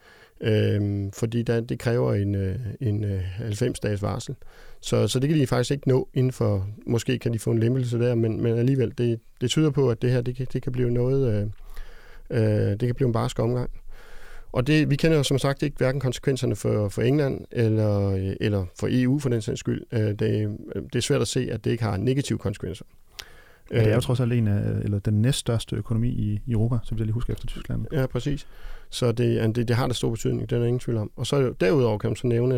Øhm, 0.43 1.11
fordi 1.11 1.43
der, 1.43 1.61
det 1.61 1.79
kræver 1.79 2.13
en, 2.13 2.35
øh, 2.35 2.55
en 2.79 3.03
øh, 3.03 3.39
90-dages 3.39 4.01
varsel. 4.01 4.35
Så, 4.81 5.07
så 5.07 5.19
det 5.19 5.29
kan 5.29 5.39
de 5.39 5.47
faktisk 5.47 5.71
ikke 5.71 5.87
nå 5.87 6.09
inden 6.13 6.31
for, 6.31 6.67
måske 6.87 7.19
kan 7.19 7.33
de 7.33 7.39
få 7.39 7.51
en 7.51 7.59
lempelse 7.59 7.99
der, 7.99 8.15
men, 8.15 8.43
men 8.43 8.57
alligevel, 8.57 8.93
det, 8.97 9.19
det 9.41 9.49
tyder 9.49 9.69
på, 9.69 9.89
at 9.89 10.01
det 10.01 10.11
her, 10.11 10.21
det 10.21 10.35
kan, 10.35 10.47
det 10.53 10.61
kan 10.61 10.71
blive 10.71 10.91
noget, 10.91 11.33
øh, 11.33 11.47
øh, 12.29 12.71
det 12.71 12.79
kan 12.79 12.95
blive 12.95 13.07
en 13.07 13.13
barsk 13.13 13.39
omgang. 13.39 13.69
Og 14.51 14.67
det, 14.67 14.89
vi 14.89 14.95
kender 14.95 15.17
jo 15.17 15.23
som 15.23 15.39
sagt 15.39 15.63
ikke 15.63 15.77
hverken 15.77 16.01
konsekvenserne 16.01 16.55
for, 16.55 16.89
for 16.89 17.01
England 17.01 17.45
eller, 17.51 18.11
eller 18.41 18.65
for 18.79 18.87
EU 18.91 19.19
for 19.19 19.29
den 19.29 19.41
sags 19.41 19.59
skyld. 19.59 19.81
Øh, 19.91 19.99
det, 19.99 20.57
det 20.73 20.95
er 20.95 21.01
svært 21.01 21.21
at 21.21 21.27
se, 21.27 21.49
at 21.51 21.65
det 21.65 21.71
ikke 21.71 21.83
har 21.83 21.97
negative 21.97 22.37
konsekvenser. 22.37 22.85
Ja, 23.71 23.79
det 23.79 23.87
er 23.87 23.95
jo 23.95 24.01
trods 24.01 24.19
alt 24.19 24.33
en 24.33 24.47
af, 24.47 24.81
eller 24.83 24.99
den 24.99 25.21
næststørste 25.21 25.75
økonomi 25.75 26.09
i, 26.09 26.41
i 26.45 26.51
Europa, 26.51 26.77
som 26.83 26.97
jeg 26.97 27.05
lige 27.05 27.13
husker 27.13 27.33
efter 27.33 27.47
Tyskland. 27.47 27.85
Ja, 27.91 28.05
præcis. 28.05 28.47
Så 28.89 29.11
det, 29.11 29.55
det, 29.55 29.67
det 29.67 29.75
har 29.75 29.87
da 29.87 29.93
stor 29.93 30.09
betydning, 30.09 30.49
det 30.49 30.55
er 30.55 30.59
der 30.59 30.65
ingen 30.65 30.79
tvivl 30.79 30.97
om. 30.97 31.11
Og 31.15 31.27
så 31.27 31.53
derudover 31.59 31.97
kan 31.97 32.09
man 32.09 32.15
så 32.15 32.27
nævne 32.27 32.55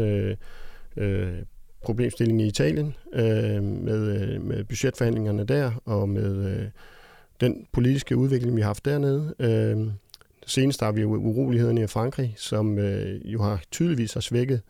øh, 0.97 1.33
problemstillingen 1.83 2.39
i 2.39 2.47
Italien 2.47 2.95
øh, 3.13 3.63
med, 3.63 4.21
øh, 4.21 4.41
med 4.41 4.63
budgetforhandlingerne 4.63 5.43
der, 5.43 5.71
og 5.85 6.09
med 6.09 6.45
øh, 6.45 6.65
den 7.41 7.65
politiske 7.71 8.17
udvikling, 8.17 8.55
vi 8.55 8.61
har 8.61 8.67
haft 8.67 8.85
dernede. 8.85 9.33
Øh, 9.39 9.87
senest 10.45 10.81
har 10.81 10.91
vi 10.91 11.01
jo 11.01 11.15
urolighederne 11.15 11.83
i 11.83 11.87
Frankrig, 11.87 12.33
som 12.37 12.79
øh, 12.79 13.33
jo 13.33 13.41
har 13.41 13.61
tydeligvis 13.71 14.13
har 14.13 14.21
svækket 14.21 14.61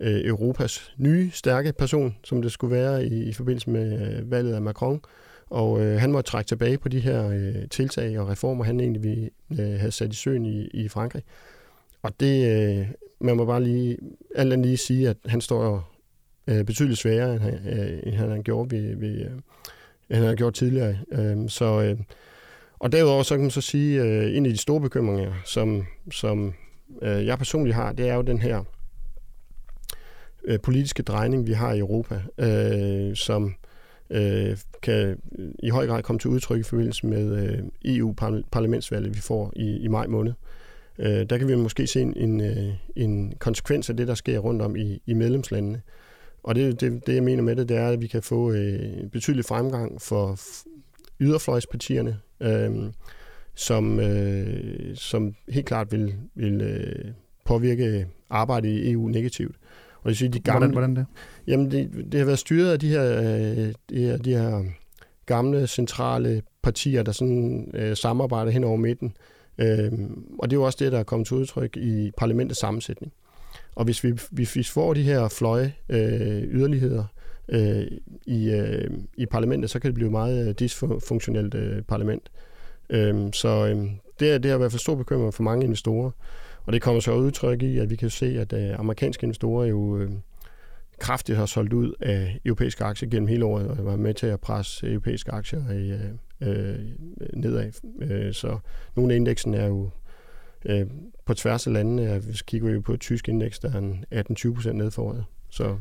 øh, 0.00 0.20
Europas 0.24 0.92
nye, 0.96 1.30
stærke 1.30 1.72
person, 1.72 2.16
som 2.24 2.42
det 2.42 2.52
skulle 2.52 2.76
være 2.76 3.06
i, 3.06 3.24
i 3.24 3.32
forbindelse 3.32 3.70
med 3.70 4.18
øh, 4.18 4.30
valget 4.30 4.54
af 4.54 4.62
Macron. 4.62 5.00
Og 5.50 5.80
øh, 5.80 6.00
han 6.00 6.12
måtte 6.12 6.30
trække 6.30 6.48
tilbage 6.48 6.78
på 6.78 6.88
de 6.88 7.00
her 7.00 7.28
øh, 7.28 7.68
tiltag 7.70 8.18
og 8.18 8.28
reformer, 8.28 8.64
han 8.64 8.80
egentlig 8.80 9.02
vi, 9.02 9.30
øh, 9.50 9.78
havde 9.78 9.92
sat 9.92 10.12
i 10.12 10.16
søen 10.16 10.46
i, 10.46 10.66
i 10.66 10.88
Frankrig. 10.88 11.22
Og 12.02 12.20
det, 12.20 12.48
øh, 12.78 12.86
man 13.20 13.36
må 13.36 13.44
bare 13.44 13.62
lige, 13.62 13.98
alt 14.34 14.52
andet 14.52 14.66
lige 14.66 14.76
sige, 14.76 15.08
at 15.08 15.16
han 15.26 15.40
står 15.40 15.94
øh, 16.46 16.64
betydeligt 16.64 16.98
sværere, 16.98 17.32
end 17.32 17.40
han, 17.40 17.54
øh, 17.78 18.00
end 18.06 18.14
han 18.14 18.42
gjorde 18.42 18.70
ved, 18.70 18.96
ved, 18.96 19.20
øh, 19.20 19.30
end 20.10 20.18
han 20.18 20.22
har 20.22 20.34
gjort 20.34 20.54
tidligere. 20.54 20.98
Øh, 21.12 21.48
så, 21.48 21.82
øh, 21.82 21.98
og 22.78 22.92
derudover 22.92 23.22
så 23.22 23.34
kan 23.34 23.42
man 23.42 23.50
så 23.50 23.60
sige, 23.60 24.02
øh, 24.02 24.36
en 24.36 24.46
af 24.46 24.52
de 24.52 24.58
store 24.58 24.80
bekymringer, 24.80 25.32
som, 25.44 25.86
som 26.12 26.54
øh, 27.02 27.26
jeg 27.26 27.38
personligt 27.38 27.74
har, 27.74 27.92
det 27.92 28.08
er 28.08 28.14
jo 28.14 28.22
den 28.22 28.38
her 28.38 28.64
øh, 30.44 30.60
politiske 30.60 31.02
drejning, 31.02 31.46
vi 31.46 31.52
har 31.52 31.72
i 31.72 31.78
Europa, 31.78 32.22
øh, 32.38 33.16
som 33.16 33.54
øh, 34.10 34.56
kan 34.82 35.18
i 35.58 35.68
høj 35.68 35.86
grad 35.86 36.02
komme 36.02 36.18
til 36.18 36.30
udtryk 36.30 36.60
i 36.60 36.62
forbindelse 36.62 37.06
med 37.06 37.36
øh, 37.36 37.58
EU-parlamentsvalget, 37.84 39.16
vi 39.16 39.20
får 39.20 39.52
i, 39.56 39.76
i 39.76 39.88
maj 39.88 40.06
måned. 40.06 40.32
Øh, 40.98 41.30
der 41.30 41.38
kan 41.38 41.48
vi 41.48 41.54
måske 41.54 41.86
se 41.86 42.00
en, 42.00 42.14
en, 42.16 42.40
øh, 42.40 42.74
en 42.96 43.32
konsekvens 43.38 43.90
af 43.90 43.96
det, 43.96 44.08
der 44.08 44.14
sker 44.14 44.38
rundt 44.38 44.62
om 44.62 44.76
i, 44.76 45.02
i 45.06 45.14
medlemslandene. 45.14 45.80
Og 46.42 46.54
det, 46.54 46.80
det, 46.80 47.06
det, 47.06 47.14
jeg 47.14 47.22
mener 47.22 47.42
med 47.42 47.56
det, 47.56 47.68
det 47.68 47.76
er, 47.76 47.88
at 47.88 48.00
vi 48.00 48.06
kan 48.06 48.22
få 48.22 48.52
øh, 48.52 49.06
betydelig 49.12 49.44
fremgang 49.44 50.02
for 50.02 50.38
yderfløjspartierne, 51.20 52.18
øh, 52.40 52.70
som, 53.54 54.00
øh, 54.00 54.96
som 54.96 55.34
helt 55.48 55.66
klart 55.66 55.92
vil, 55.92 56.14
vil 56.34 56.60
øh, 56.60 57.12
påvirke 57.44 58.06
arbejdet 58.30 58.68
i 58.68 58.90
EU 58.92 59.08
negativt. 59.08 59.56
Og 60.02 60.08
det 60.08 60.18
siger, 60.18 60.30
de 60.30 60.40
gamle, 60.40 60.58
hvordan, 60.58 60.70
hvordan 60.70 60.96
det? 60.96 61.06
Jamen, 61.46 61.70
det, 61.70 61.90
det 62.12 62.20
har 62.20 62.24
været 62.24 62.38
styret 62.38 62.72
af 62.72 62.80
de 62.80 62.88
her, 62.88 63.18
øh, 63.18 63.72
de 63.90 64.00
her, 64.00 64.16
de 64.16 64.30
her 64.30 64.64
gamle 65.26 65.66
centrale 65.66 66.42
partier, 66.62 67.02
der 67.02 67.12
sådan 67.12 67.70
øh, 67.74 67.96
samarbejder 67.96 68.50
hen 68.50 68.64
over 68.64 68.76
midten. 68.76 69.16
Øh, 69.58 69.92
og 70.38 70.50
det 70.50 70.56
er 70.56 70.60
jo 70.60 70.62
også 70.62 70.78
det, 70.80 70.92
der 70.92 70.98
er 70.98 71.02
kommet 71.02 71.28
til 71.28 71.36
udtryk 71.36 71.76
i 71.76 72.10
parlamentets 72.16 72.60
sammensætning. 72.60 73.12
Og 73.74 73.84
hvis 73.84 74.04
vi, 74.04 74.18
hvis 74.30 74.56
vi 74.56 74.62
får 74.62 74.94
de 74.94 75.02
her 75.02 75.28
fløje 75.28 75.74
øh, 75.88 76.42
yderligheder 76.42 77.04
øh, 77.48 77.86
i, 78.26 78.50
øh, 78.50 78.90
i 79.16 79.26
parlamentet, 79.26 79.70
så 79.70 79.78
kan 79.78 79.88
det 79.88 79.94
blive 79.94 80.10
meget 80.10 80.48
øh, 80.48 80.54
dysfunktionelt 80.60 81.54
øh, 81.54 81.82
parlament. 81.82 82.30
Øh, 82.90 83.32
så 83.32 83.66
øh, 83.66 83.90
det, 84.20 84.32
er, 84.32 84.38
det 84.38 84.50
har 84.50 84.56
i 84.56 84.58
hvert 84.58 84.72
fald 84.72 84.80
stor 84.80 84.94
bekymring 84.94 85.34
for 85.34 85.42
mange 85.42 85.64
investorer. 85.64 86.10
Og 86.68 86.72
det 86.72 86.82
kommer 86.82 87.00
så 87.00 87.12
udtryk 87.12 87.62
i, 87.62 87.78
at 87.78 87.90
vi 87.90 87.96
kan 87.96 88.10
se, 88.10 88.26
at 88.40 88.52
øh, 88.52 88.78
amerikanske 88.78 89.24
investorer 89.24 89.66
jo 89.66 89.98
øh, 89.98 90.10
kraftigt 90.98 91.38
har 91.38 91.46
solgt 91.46 91.72
ud 91.72 91.92
af 92.00 92.40
europæiske 92.44 92.84
aktier 92.84 93.08
gennem 93.08 93.28
hele 93.28 93.44
året, 93.44 93.68
og 93.68 93.84
var 93.84 93.96
med 93.96 94.14
til 94.14 94.26
at 94.26 94.40
presse 94.40 94.86
europæiske 94.90 95.32
aktier 95.32 95.62
øh, 95.70 96.48
øh, 96.48 96.78
nedad. 97.34 97.72
Øh, 98.00 98.34
så 98.34 98.58
nogle 98.96 99.12
af 99.12 99.16
indeksen 99.16 99.54
er 99.54 99.66
jo 99.66 99.90
øh, 100.64 100.86
på 101.24 101.34
tværs 101.34 101.66
af 101.66 101.72
landene. 101.72 102.18
Hvis 102.18 102.42
kigger 102.42 102.72
vi 102.72 102.80
på 102.80 102.92
et 102.92 103.00
tysk 103.00 103.28
indeks, 103.28 103.58
der 103.58 103.68
er 104.10 104.24
18-20 104.50 104.54
procent 104.54 104.76
ned 104.76 104.90
for 104.90 105.02
året. 105.02 105.24
Så 105.50 105.76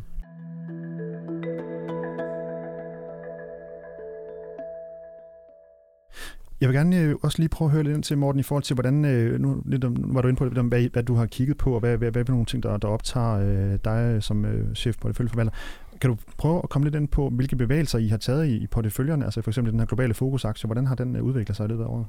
Jeg 6.62 6.70
vil 6.70 6.76
gerne 6.76 7.00
øh, 7.00 7.16
også 7.22 7.40
lige 7.40 7.50
prøve 7.50 7.68
at 7.68 7.72
høre 7.72 7.84
lidt 7.84 7.96
ind 7.96 8.04
til, 8.04 8.18
Morten, 8.18 8.40
i 8.40 8.44
forhold 8.44 8.64
til, 8.64 8.74
hvordan, 8.74 9.06
øh, 9.06 9.40
nu, 9.40 9.62
lidt 9.66 9.84
om, 9.84 9.96
var 10.16 10.22
du 10.22 10.28
inde 10.28 10.38
på 10.38 10.46
det, 10.46 10.54
hvad, 10.54 10.90
hvad 10.90 11.04
du 11.04 11.16
har 11.16 11.26
kigget 11.26 11.58
på, 11.58 11.74
og 11.74 11.80
hvad, 11.80 11.98
hvad, 11.98 12.12
hvad 12.12 12.30
er 12.30 12.32
nogle 12.32 12.46
ting, 12.46 12.64
der, 12.64 12.78
der 12.78 12.88
optager 12.88 13.34
øh, 13.34 13.80
dig 13.86 14.24
som 14.24 14.46
øh, 14.46 14.76
chef 14.76 14.96
på 14.96 15.02
porteføljeforvalter. 15.02 15.54
Kan 16.02 16.10
du 16.10 16.18
prøve 16.38 16.62
at 16.64 16.70
komme 16.70 16.86
lidt 16.86 16.96
ind 16.96 17.08
på, 17.08 17.30
hvilke 17.30 17.56
bevægelser 17.56 18.00
I 18.00 18.08
har 18.08 18.18
taget 18.18 18.48
i, 18.48 18.58
i 18.58 18.68
porteføljerne, 18.68 19.26
altså 19.26 19.42
for 19.42 19.52
eksempel 19.52 19.72
den 19.72 19.80
her 19.80 19.88
globale 19.88 20.14
fokusaktie, 20.14 20.68
hvordan 20.68 20.88
har 20.88 20.96
den 20.96 21.16
øh, 21.16 21.24
udviklet 21.24 21.58
sig 21.58 21.66
i 21.66 21.68
løbet 21.68 21.84
af 21.84 21.88
året? 21.88 22.06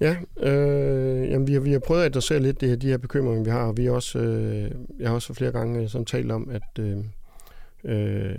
Ja, 0.00 0.16
øh, 0.40 1.30
jamen 1.30 1.46
vi, 1.46 1.52
har, 1.52 1.60
vi 1.60 1.72
har 1.72 1.78
prøvet 1.78 2.00
at 2.00 2.06
adressere 2.06 2.40
lidt 2.40 2.60
det 2.60 2.68
her, 2.68 2.76
de 2.76 2.86
her 2.88 2.98
bekymringer, 2.98 3.44
vi 3.44 3.50
har, 3.50 3.64
og 3.64 3.76
vi 3.76 3.84
har 3.84 3.92
også, 3.92 4.18
øh, 4.18 4.70
jeg 4.98 5.08
har 5.08 5.14
også 5.14 5.34
flere 5.34 5.52
gange 5.52 5.82
øh, 5.82 5.88
sådan 5.88 6.04
talt 6.04 6.32
om, 6.32 6.50
at 6.50 6.78
øh, 6.78 6.96
øh, 7.84 8.38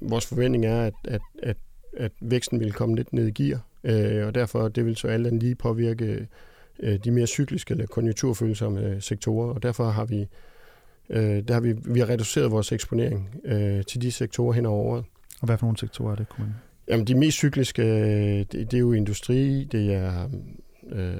vores 0.00 0.26
forventning 0.26 0.66
er, 0.66 0.82
at, 0.82 0.94
at, 1.04 1.20
at, 1.42 1.56
at 1.96 2.12
væksten 2.20 2.60
vil 2.60 2.72
komme 2.72 2.96
lidt 2.96 3.12
ned 3.12 3.26
i 3.26 3.42
gear, 3.42 3.60
øh, 3.84 4.26
og 4.26 4.34
derfor 4.34 4.68
det 4.68 4.86
vil 4.86 4.96
så 4.96 5.08
alt 5.08 5.38
lige 5.38 5.54
påvirke 5.54 6.28
øh, 6.80 6.98
de 7.04 7.10
mere 7.10 7.26
cykliske 7.26 7.72
eller 7.72 7.86
konjunkturfølsomme 7.86 9.00
sektorer, 9.00 9.54
og 9.54 9.62
derfor 9.62 9.90
har 9.90 10.04
vi 10.04 10.26
Øh, 11.10 11.42
der 11.48 11.54
har 11.54 11.60
vi, 11.60 11.74
vi 11.84 12.00
har 12.00 12.08
reduceret 12.08 12.50
vores 12.50 12.72
eksponering 12.72 13.40
øh, 13.44 13.84
til 13.84 14.02
de 14.02 14.12
sektorer 14.12 14.52
hen 14.52 14.66
over 14.66 14.84
året. 14.84 15.04
Og 15.40 15.46
hvad 15.46 15.58
for 15.58 15.66
nogle 15.66 15.78
sektorer 15.78 16.12
er 16.12 16.16
det, 16.16 16.28
kunne 16.28 16.44
man? 16.44 16.54
Jamen, 16.88 17.06
de 17.06 17.14
mest 17.14 17.36
cykliske, 17.36 17.82
det, 18.38 18.52
det 18.52 18.74
er 18.74 18.78
jo 18.78 18.92
industri, 18.92 19.64
det 19.64 19.94
er 19.94 20.30
øh, 20.92 21.16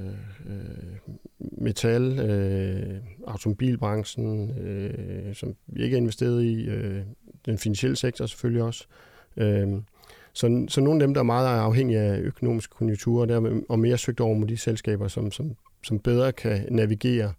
øh, 0.47 1.17
metal, 1.39 2.19
øh, 2.19 3.01
automobilbranchen, 3.27 4.59
øh, 4.59 5.35
som 5.35 5.55
vi 5.67 5.83
ikke 5.83 5.97
er 5.97 6.01
investeret 6.01 6.43
i, 6.43 6.69
øh, 6.69 7.03
den 7.47 7.59
finansielle 7.59 7.97
sektor 7.97 8.27
selvfølgelig 8.27 8.63
også. 8.63 8.87
Øh, 9.37 9.69
så, 10.33 10.65
så 10.69 10.81
nogle 10.81 11.03
af 11.03 11.07
dem, 11.07 11.15
der 11.15 11.21
er 11.21 11.25
meget 11.25 11.61
afhængige 11.61 11.99
af 11.99 12.19
økonomiske 12.19 12.75
konjunkturer, 12.75 13.27
der, 13.27 13.61
og 13.69 13.79
mere 13.79 13.99
søgt 13.99 14.21
over 14.21 14.35
mod 14.35 14.47
de 14.47 14.57
selskaber, 14.57 15.09
som, 15.09 15.33
som, 15.33 15.57
som 15.85 15.99
bedre 15.99 16.33
kan 16.33 16.67
navigere 16.71 17.33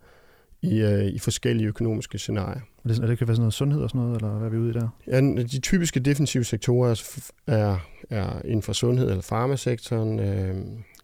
i, 0.62 0.82
øh, 0.82 1.06
i 1.06 1.20
forskellige 1.20 1.68
økonomiske 1.68 2.18
scenarier. 2.18 2.62
Er 2.86 2.88
det, 2.88 3.00
er 3.00 3.08
det 3.08 3.18
kan 3.18 3.28
være 3.28 3.36
sådan 3.36 3.42
noget 3.42 3.54
sundhed 3.54 3.82
og 3.82 3.90
sådan 3.90 4.02
noget, 4.02 4.16
eller 4.16 4.34
hvad 4.34 4.48
er 4.48 4.52
vi 4.52 4.58
ude 4.58 4.70
i 4.70 4.74
der? 4.74 4.90
Ja, 5.08 5.22
de 5.22 5.60
typiske 5.60 6.00
defensive 6.00 6.44
sektorer 6.44 7.02
er, 7.48 7.78
er 8.10 8.42
inden 8.46 8.62
for 8.62 8.74
sundhed 8.74 9.10
eller 9.10 9.22
farmasektoren, 9.22 10.20
øh, 10.20 10.56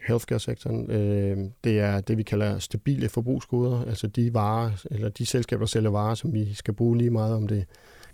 healthcare-sektoren. 0.08 0.92
Øh, 0.92 1.38
det 1.63 1.80
er 1.80 2.01
det, 2.01 2.18
vi 2.18 2.24
kalder 2.24 2.60
stabile 2.60 3.10
forbrugsgoder, 3.10 3.86
altså 3.88 4.08
de 4.08 4.34
varer, 4.34 4.72
eller 4.92 5.10
de 5.10 5.25
selskaber, 5.25 5.60
der 5.60 5.68
sælger 5.68 5.89
varer, 5.89 6.15
som 6.15 6.34
vi 6.34 6.54
skal 6.54 6.74
bruge 6.74 6.98
lige 6.98 7.10
meget, 7.10 7.36
om 7.36 7.48
det 7.48 7.65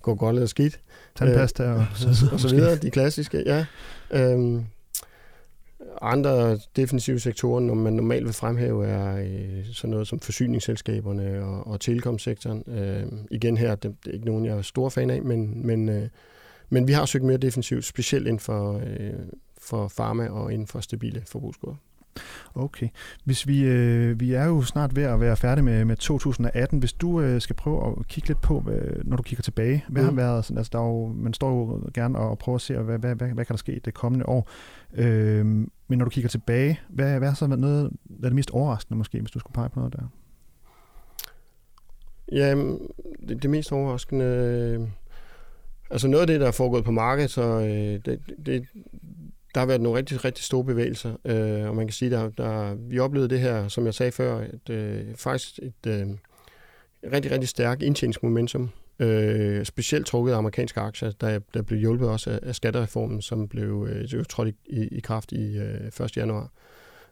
går 0.01 0.15
godt 0.15 0.35
eller 0.35 0.47
skidt. 0.47 0.79
Tandpasta 1.15 1.63
øh, 1.63 1.77
og, 1.77 1.85
så, 1.95 2.07
og 2.33 2.39
så 2.39 2.55
videre, 2.55 2.75
de 2.75 2.91
klassiske, 2.91 3.43
ja. 3.45 3.65
Øh, 4.11 4.61
andre 6.01 6.57
defensive 6.75 7.19
sektorer, 7.19 7.59
når 7.59 7.73
man 7.73 7.93
normalt 7.93 8.25
vil 8.25 8.33
fremhæve, 8.33 8.87
er 8.87 9.17
øh, 9.17 9.65
sådan 9.73 9.89
noget 9.89 10.07
som 10.07 10.19
forsyningsselskaberne 10.19 11.43
og, 11.43 11.67
og 11.67 11.79
telekomsektoren. 11.79 12.63
Øh, 12.67 13.03
igen 13.31 13.57
her, 13.57 13.75
det, 13.75 13.95
det 14.03 14.09
er 14.09 14.13
ikke 14.13 14.25
nogen, 14.25 14.45
jeg 14.45 14.57
er 14.57 14.61
stor 14.61 14.89
fan 14.89 15.09
af, 15.09 15.21
men, 15.21 15.67
men, 15.67 15.89
øh, 15.89 16.07
men 16.69 16.87
vi 16.87 16.93
har 16.93 17.05
søgt 17.05 17.23
mere 17.23 17.37
defensivt, 17.37 17.85
specielt 17.85 18.27
inden 18.27 18.39
for, 18.39 18.81
øh, 18.85 19.13
for 19.61 19.91
pharma 19.97 20.27
og 20.27 20.53
inden 20.53 20.67
for 20.67 20.79
stabile 20.79 21.23
forbrugsgoder. 21.27 21.75
Okay. 22.55 22.89
Hvis 23.23 23.47
vi, 23.47 23.63
øh, 23.63 24.19
vi 24.19 24.33
er 24.33 24.45
jo 24.45 24.61
snart 24.61 24.95
ved 24.95 25.03
at 25.03 25.19
være 25.19 25.37
færdige 25.37 25.65
med, 25.65 25.85
med 25.85 25.95
2018. 25.95 26.79
Hvis 26.79 26.93
du 26.93 27.21
øh, 27.21 27.41
skal 27.41 27.55
prøve 27.55 27.87
at 27.87 28.07
kigge 28.07 28.27
lidt 28.27 28.41
på, 28.41 28.59
hvad, 28.59 28.79
når 29.03 29.17
du 29.17 29.23
kigger 29.23 29.43
tilbage, 29.43 29.85
hvad 29.89 30.01
mm. 30.01 30.09
har 30.09 30.15
været 30.15 30.45
sådan, 30.45 30.57
altså 30.57 30.69
der 30.73 30.79
er 30.79 30.87
jo, 30.87 31.07
man 31.07 31.33
står 31.33 31.49
jo 31.49 31.89
gerne 31.93 32.17
og 32.17 32.37
prøver 32.37 32.55
at 32.55 32.61
se, 32.61 32.77
hvad, 32.77 32.99
hvad, 32.99 33.15
hvad, 33.15 33.27
hvad 33.27 33.45
kan 33.45 33.53
der 33.53 33.57
ske 33.57 33.81
det 33.85 33.93
kommende 33.93 34.25
år. 34.25 34.49
Øh, 34.93 35.45
men 35.45 35.97
når 35.97 36.05
du 36.05 36.09
kigger 36.09 36.29
tilbage, 36.29 36.79
hvad, 36.89 37.17
hvad 37.17 37.27
har 37.27 37.35
så 37.35 37.47
været 37.47 37.59
noget 37.59 37.91
af 38.09 38.29
det 38.29 38.33
mest 38.33 38.51
overraskende 38.51 38.97
måske, 38.97 39.19
hvis 39.19 39.31
du 39.31 39.39
skulle 39.39 39.53
pege 39.53 39.69
på 39.69 39.79
noget 39.79 39.93
der? 39.93 40.03
Ja, 42.31 42.55
det, 43.27 43.43
det 43.43 43.49
mest 43.49 43.71
overraskende... 43.71 44.25
Øh, 44.25 44.87
altså 45.89 46.07
noget 46.07 46.21
af 46.21 46.27
det, 46.27 46.39
der 46.39 46.47
er 46.47 46.51
foregået 46.51 46.83
på 46.83 46.91
markedet, 46.91 47.31
så 47.31 47.43
øh, 47.43 47.99
det, 48.05 48.19
det, 48.45 48.67
der 49.53 49.59
har 49.61 49.65
været 49.65 49.81
nogle 49.81 49.97
rigtig, 49.97 50.25
rigtig 50.25 50.43
store 50.43 50.63
bevægelser, 50.63 51.15
øh, 51.25 51.69
og 51.69 51.75
man 51.75 51.87
kan 51.87 51.93
sige, 51.93 52.11
der, 52.11 52.29
der 52.29 52.75
vi 52.75 52.99
oplevede 52.99 53.29
det 53.29 53.39
her, 53.39 53.67
som 53.67 53.85
jeg 53.85 53.93
sagde 53.93 54.11
før, 54.11 54.41
et, 54.41 54.69
øh, 54.69 55.15
faktisk 55.15 55.59
et 55.59 55.87
øh, 55.87 56.07
rigtig, 57.13 57.31
rigtig 57.31 57.49
stærkt 57.49 57.83
indtjeningsmomentum, 57.83 58.69
øh, 58.99 59.65
specielt 59.65 60.05
trukket 60.05 60.33
af 60.33 60.37
amerikanske 60.37 60.79
aktier, 60.79 61.11
der, 61.11 61.39
der 61.53 61.61
blev 61.61 61.79
hjulpet 61.79 62.09
også 62.09 62.29
af, 62.29 62.39
af 62.43 62.55
skattereformen, 62.55 63.21
som 63.21 63.47
blev 63.47 63.87
øh, 63.89 64.25
trådt 64.29 64.47
i, 64.47 64.55
i, 64.65 64.87
i 64.87 64.99
kraft 64.99 65.31
i 65.31 65.57
øh, 65.57 66.05
1. 66.05 66.17
januar. 66.17 66.51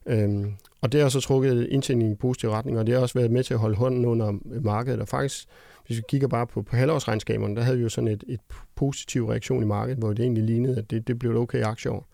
Øh, 0.05 0.45
og 0.81 0.91
det 0.91 1.01
har 1.01 1.09
så 1.09 1.19
trukket 1.19 1.67
indtjeningen 1.69 2.13
i 2.13 2.15
positiv 2.15 2.49
retning, 2.49 2.79
og 2.79 2.87
det 2.87 2.95
har 2.95 3.01
også 3.01 3.19
været 3.19 3.31
med 3.31 3.43
til 3.43 3.53
at 3.53 3.59
holde 3.59 3.75
hånden 3.75 4.05
under 4.05 4.33
markedet, 4.61 5.01
og 5.01 5.07
faktisk 5.07 5.47
hvis 5.89 5.97
vi 5.97 6.03
kigger 6.09 6.27
bare 6.27 6.47
på, 6.47 6.61
på 6.61 6.75
halvårsregnskaberne, 6.75 7.55
der 7.55 7.61
havde 7.61 7.77
vi 7.77 7.83
jo 7.83 7.89
sådan 7.89 8.07
et, 8.07 8.23
et 8.27 8.39
positiv 8.75 9.25
reaktion 9.25 9.63
i 9.63 9.65
markedet, 9.65 9.99
hvor 9.99 10.13
det 10.13 10.19
egentlig 10.19 10.43
lignede, 10.43 10.77
at 10.77 10.91
det, 10.91 11.07
det 11.07 11.19
blev 11.19 11.31
et 11.31 11.37
okay 11.37 11.63
aktieår. 11.63 12.07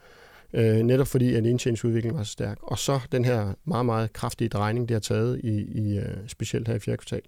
Øh, 0.54 0.78
netop 0.78 1.08
fordi, 1.08 1.36
at 1.36 1.46
indtjeningsudviklingen 1.46 2.18
var 2.18 2.24
så 2.24 2.32
stærk. 2.32 2.58
Og 2.62 2.78
så 2.80 3.00
den 3.12 3.26
her 3.26 3.54
meget, 3.66 3.86
meget 3.86 4.14
kraftige 4.14 4.50
drejning, 4.50 4.90
det 4.90 4.96
har 4.96 5.00
taget, 5.00 5.42
i, 5.44 5.82
i 5.82 5.98
øh, 5.98 6.28
specielt 6.28 6.68
her 6.68 6.76
i 6.76 6.80
fjerde 6.80 6.98
kvartal, 6.98 7.22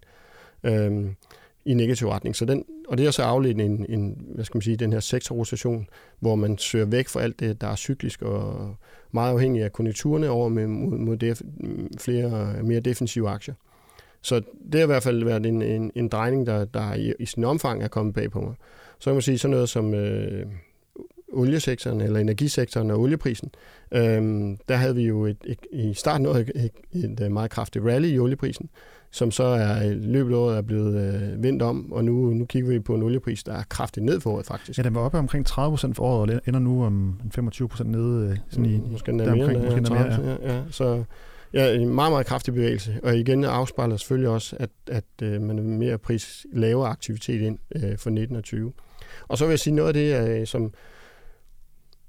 øh, 0.63 1.12
i 1.68 1.74
negativ 1.74 2.08
retning. 2.08 2.36
Så 2.36 2.46
den, 2.46 2.66
og 2.88 2.98
det 2.98 3.06
er 3.06 3.12
så 3.12 3.24
afledt 3.24 3.62
en, 3.62 3.86
en, 3.90 4.26
hvad 4.36 4.46
skal 4.46 4.58
man 4.58 4.62
sige, 4.62 4.78
den 4.78 4.94
her 4.94 5.00
sektorrotation, 5.00 5.88
hvor 6.20 6.36
man 6.36 6.58
søger 6.58 6.86
væk 6.86 7.08
fra 7.08 7.22
alt 7.22 7.40
det, 7.40 7.62
der 7.62 7.68
er 7.68 7.76
cyklisk 7.76 8.22
og 8.22 8.76
meget 9.12 9.32
afhængig 9.32 9.64
af 9.64 9.74
konjunkturerne 9.74 10.30
over 10.30 10.50
med, 10.50 10.68
mod, 10.68 10.98
mod 10.98 11.18
def, 11.18 11.42
flere 11.98 12.56
mere 12.64 12.80
defensive 12.80 13.30
aktier. 13.30 13.54
Så 14.22 14.42
det 14.72 14.76
har 14.76 14.84
i 14.84 14.86
hvert 14.86 15.04
fald 15.04 15.24
været 15.24 15.46
en, 15.46 15.62
en, 15.62 15.92
en 15.96 16.08
drejning, 16.08 16.46
der, 16.46 16.66
der 16.66 16.94
i, 16.94 17.14
i 17.20 17.26
sin 17.26 17.44
omfang 17.44 17.84
er 17.84 17.88
kommet 17.88 18.16
bag 18.16 18.32
på 18.32 18.42
mig. 18.42 18.54
Så 19.00 19.10
kan 19.10 19.16
man 19.16 19.22
sige 19.22 19.38
sådan 19.38 19.52
noget 19.52 19.70
som 19.70 19.94
øh, 19.94 20.46
oliesektoren 21.34 22.02
eller 22.02 22.20
energisektoren 22.20 22.92
og 22.92 23.00
olieprisen. 23.00 23.52
Øh, 23.92 24.22
der 24.68 24.76
havde 24.76 24.96
vi 24.96 25.04
jo 25.04 25.26
et, 25.26 25.38
et, 25.46 25.60
i 25.72 25.94
starten 25.94 26.24
noget 26.24 26.52
et, 26.56 26.72
et, 26.94 27.20
et 27.22 27.32
meget 27.32 27.52
kraftigt 27.52 27.86
rally 27.86 28.08
i 28.08 28.20
olieprisen, 28.20 28.70
som 29.12 29.32
så 29.32 29.44
er 29.44 29.82
i 29.82 29.94
løbet 29.94 30.36
året 30.36 30.58
er 30.58 30.62
blevet 30.62 30.96
øh, 30.96 31.44
vendt 31.44 31.62
om, 31.62 31.92
og 31.92 32.06
nu, 32.06 32.34
nu 32.34 32.46
kigger 32.46 32.70
vi 32.70 32.80
på 32.80 32.96
en 32.96 33.04
oliepris, 33.04 33.44
der 33.44 33.54
er 33.54 33.64
kraftigt 33.70 34.06
ned 34.06 34.20
for 34.20 34.32
året 34.32 34.46
faktisk. 34.46 34.78
Ja, 34.78 34.84
den 34.84 34.96
var 34.96 35.02
oppe 35.02 35.18
omkring 35.18 35.46
30 35.46 35.72
procent 35.72 35.96
for 35.96 36.04
året, 36.04 36.36
og 36.36 36.42
ender 36.48 36.60
nu 36.60 36.86
om 36.86 37.20
25 37.32 37.70
procent 37.70 37.90
nede. 37.90 38.30
Øh, 38.30 38.38
sådan 38.50 38.66
i, 38.66 38.78
mm, 38.78 38.92
måske 38.92 39.10
endda 39.10 39.26
mere, 39.26 39.44
omkring, 39.44 39.66
måske 39.66 39.82
mere, 39.82 40.04
ja. 40.04 40.32
ja. 40.32 40.56
ja. 40.56 40.62
Så 40.72 41.04
ja, 41.54 41.76
en 41.76 41.90
meget, 41.90 42.12
meget 42.12 42.26
kraftig 42.26 42.54
bevægelse, 42.54 43.00
og 43.04 43.18
igen 43.18 43.44
afspejler 43.44 43.98
selvfølgelig 43.98 44.30
også, 44.30 44.56
at, 44.60 44.70
at 44.88 45.04
øh, 45.22 45.42
man 45.42 45.60
er 45.60 45.64
mere 45.64 45.98
pris 45.98 46.46
lavere 46.54 46.90
aktivitet 46.90 47.42
ind 47.42 47.60
øh, 47.76 47.98
for 47.98 48.10
19 48.10 48.36
og 48.36 48.44
20. 48.44 48.74
Og 49.28 49.38
så 49.38 49.46
vil 49.46 49.52
jeg 49.52 49.60
sige 49.60 49.76
noget 49.76 49.88
af 49.88 49.94
det, 49.94 50.40
øh, 50.40 50.48
som 50.48 50.74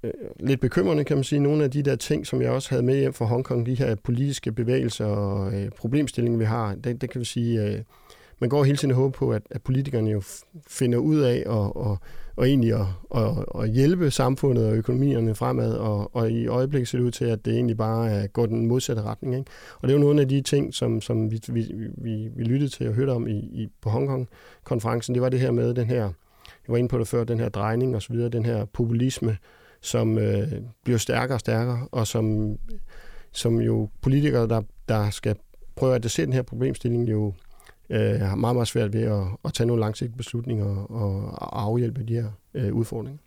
øh, 0.03 0.11
lidt 0.41 0.61
bekymrende, 0.61 1.05
kan 1.05 1.17
man 1.17 1.25
sige. 1.25 1.41
Nogle 1.41 1.65
af 1.65 1.71
de 1.71 1.83
der 1.83 1.97
ting, 1.97 2.27
som 2.27 2.43
jeg 2.43 2.51
også 2.51 2.71
havde 2.71 2.83
med 2.83 2.97
hjem 2.97 3.13
fra 3.13 3.25
Hongkong, 3.25 3.67
de 3.67 3.75
her 3.75 3.95
politiske 3.95 4.53
bevægelser 4.53 5.07
og 5.07 5.55
øh, 5.55 5.71
problemstillinger, 5.71 6.39
vi 6.39 6.45
har, 6.45 6.75
det, 6.75 7.01
det 7.01 7.11
kan 7.11 7.21
vi 7.21 7.25
sige, 7.25 7.65
øh, 7.65 7.83
man 8.41 8.51
går 8.51 8.65
hele 8.65 8.77
tiden 8.77 8.91
og 8.91 8.97
håber 8.97 9.19
på, 9.19 9.31
at, 9.33 9.43
at 9.51 9.63
politikerne 9.63 10.11
jo 10.11 10.23
finder 10.67 10.99
ud 10.99 11.19
af 11.19 11.43
og, 11.47 11.77
og, 11.77 11.99
og 12.37 12.49
egentlig 12.49 12.73
at, 12.75 12.87
og, 13.11 13.45
og 13.49 13.67
hjælpe 13.67 14.11
samfundet 14.11 14.67
og 14.67 14.77
økonomierne 14.77 15.35
fremad, 15.35 15.75
og, 15.75 16.17
og 16.17 16.31
i 16.31 16.47
øjeblikket 16.47 16.89
ser 16.89 16.99
det 16.99 17.05
ud 17.05 17.11
til, 17.11 17.25
at 17.25 17.45
det 17.45 17.55
egentlig 17.55 17.77
bare 17.77 18.29
går 18.29 18.47
den 18.47 18.67
modsatte 18.67 19.03
retning. 19.03 19.35
Ikke? 19.35 19.51
Og 19.81 19.89
det 19.89 19.95
er 19.95 19.99
jo 19.99 20.05
nogle 20.05 20.21
af 20.21 20.29
de 20.29 20.41
ting, 20.41 20.75
som, 20.75 21.01
som 21.01 21.31
vi, 21.31 21.41
vi, 21.49 21.67
vi, 21.97 22.29
vi 22.37 22.45
lyttede 22.45 22.71
til 22.71 22.89
og 22.89 22.95
hørte 22.95 23.11
om 23.11 23.29
i, 23.29 23.39
i, 23.39 23.69
på 23.81 23.91
Hongkong-konferencen, 23.91 25.15
det 25.15 25.23
var 25.23 25.29
det 25.29 25.41
her 25.41 25.51
med 25.51 25.75
den 25.75 25.87
her, 25.87 26.03
jeg 26.05 26.13
var 26.69 26.77
inde 26.77 26.89
på 26.89 26.99
det 26.99 27.09
før, 27.09 27.25
den 27.25 27.41
her 27.41 27.49
drejning 27.49 27.97
og 27.97 28.03
så 28.03 28.13
videre, 28.13 28.29
den 28.29 28.45
her 28.45 28.65
populisme, 28.65 29.37
som 29.81 30.19
øh, 30.19 30.53
bliver 30.85 30.99
stærkere 30.99 31.37
og 31.37 31.41
stærkere, 31.41 31.89
og 31.93 32.07
som, 32.07 32.57
som 33.33 33.61
jo 33.61 33.89
politikere, 34.01 34.49
der, 34.49 34.63
der 34.89 35.11
skal 35.11 35.37
prøve 35.77 35.93
at 35.93 35.97
adressere 35.97 36.27
den 36.27 36.33
her 36.33 36.43
problemstilling, 36.43 37.11
jo 37.11 37.33
øh, 37.91 38.21
har 38.21 38.37
meget, 38.37 38.57
meget 38.57 38.69
svært 38.69 38.93
ved 38.93 39.03
at, 39.03 39.23
at 39.45 39.53
tage 39.53 39.67
nogle 39.67 39.81
langsigtede 39.81 40.17
beslutninger 40.17 40.77
og, 40.77 41.25
og 41.25 41.63
afhjælpe 41.63 42.05
de 42.05 42.15
her 42.15 42.31
øh, 42.55 42.75
udfordringer. 42.75 43.19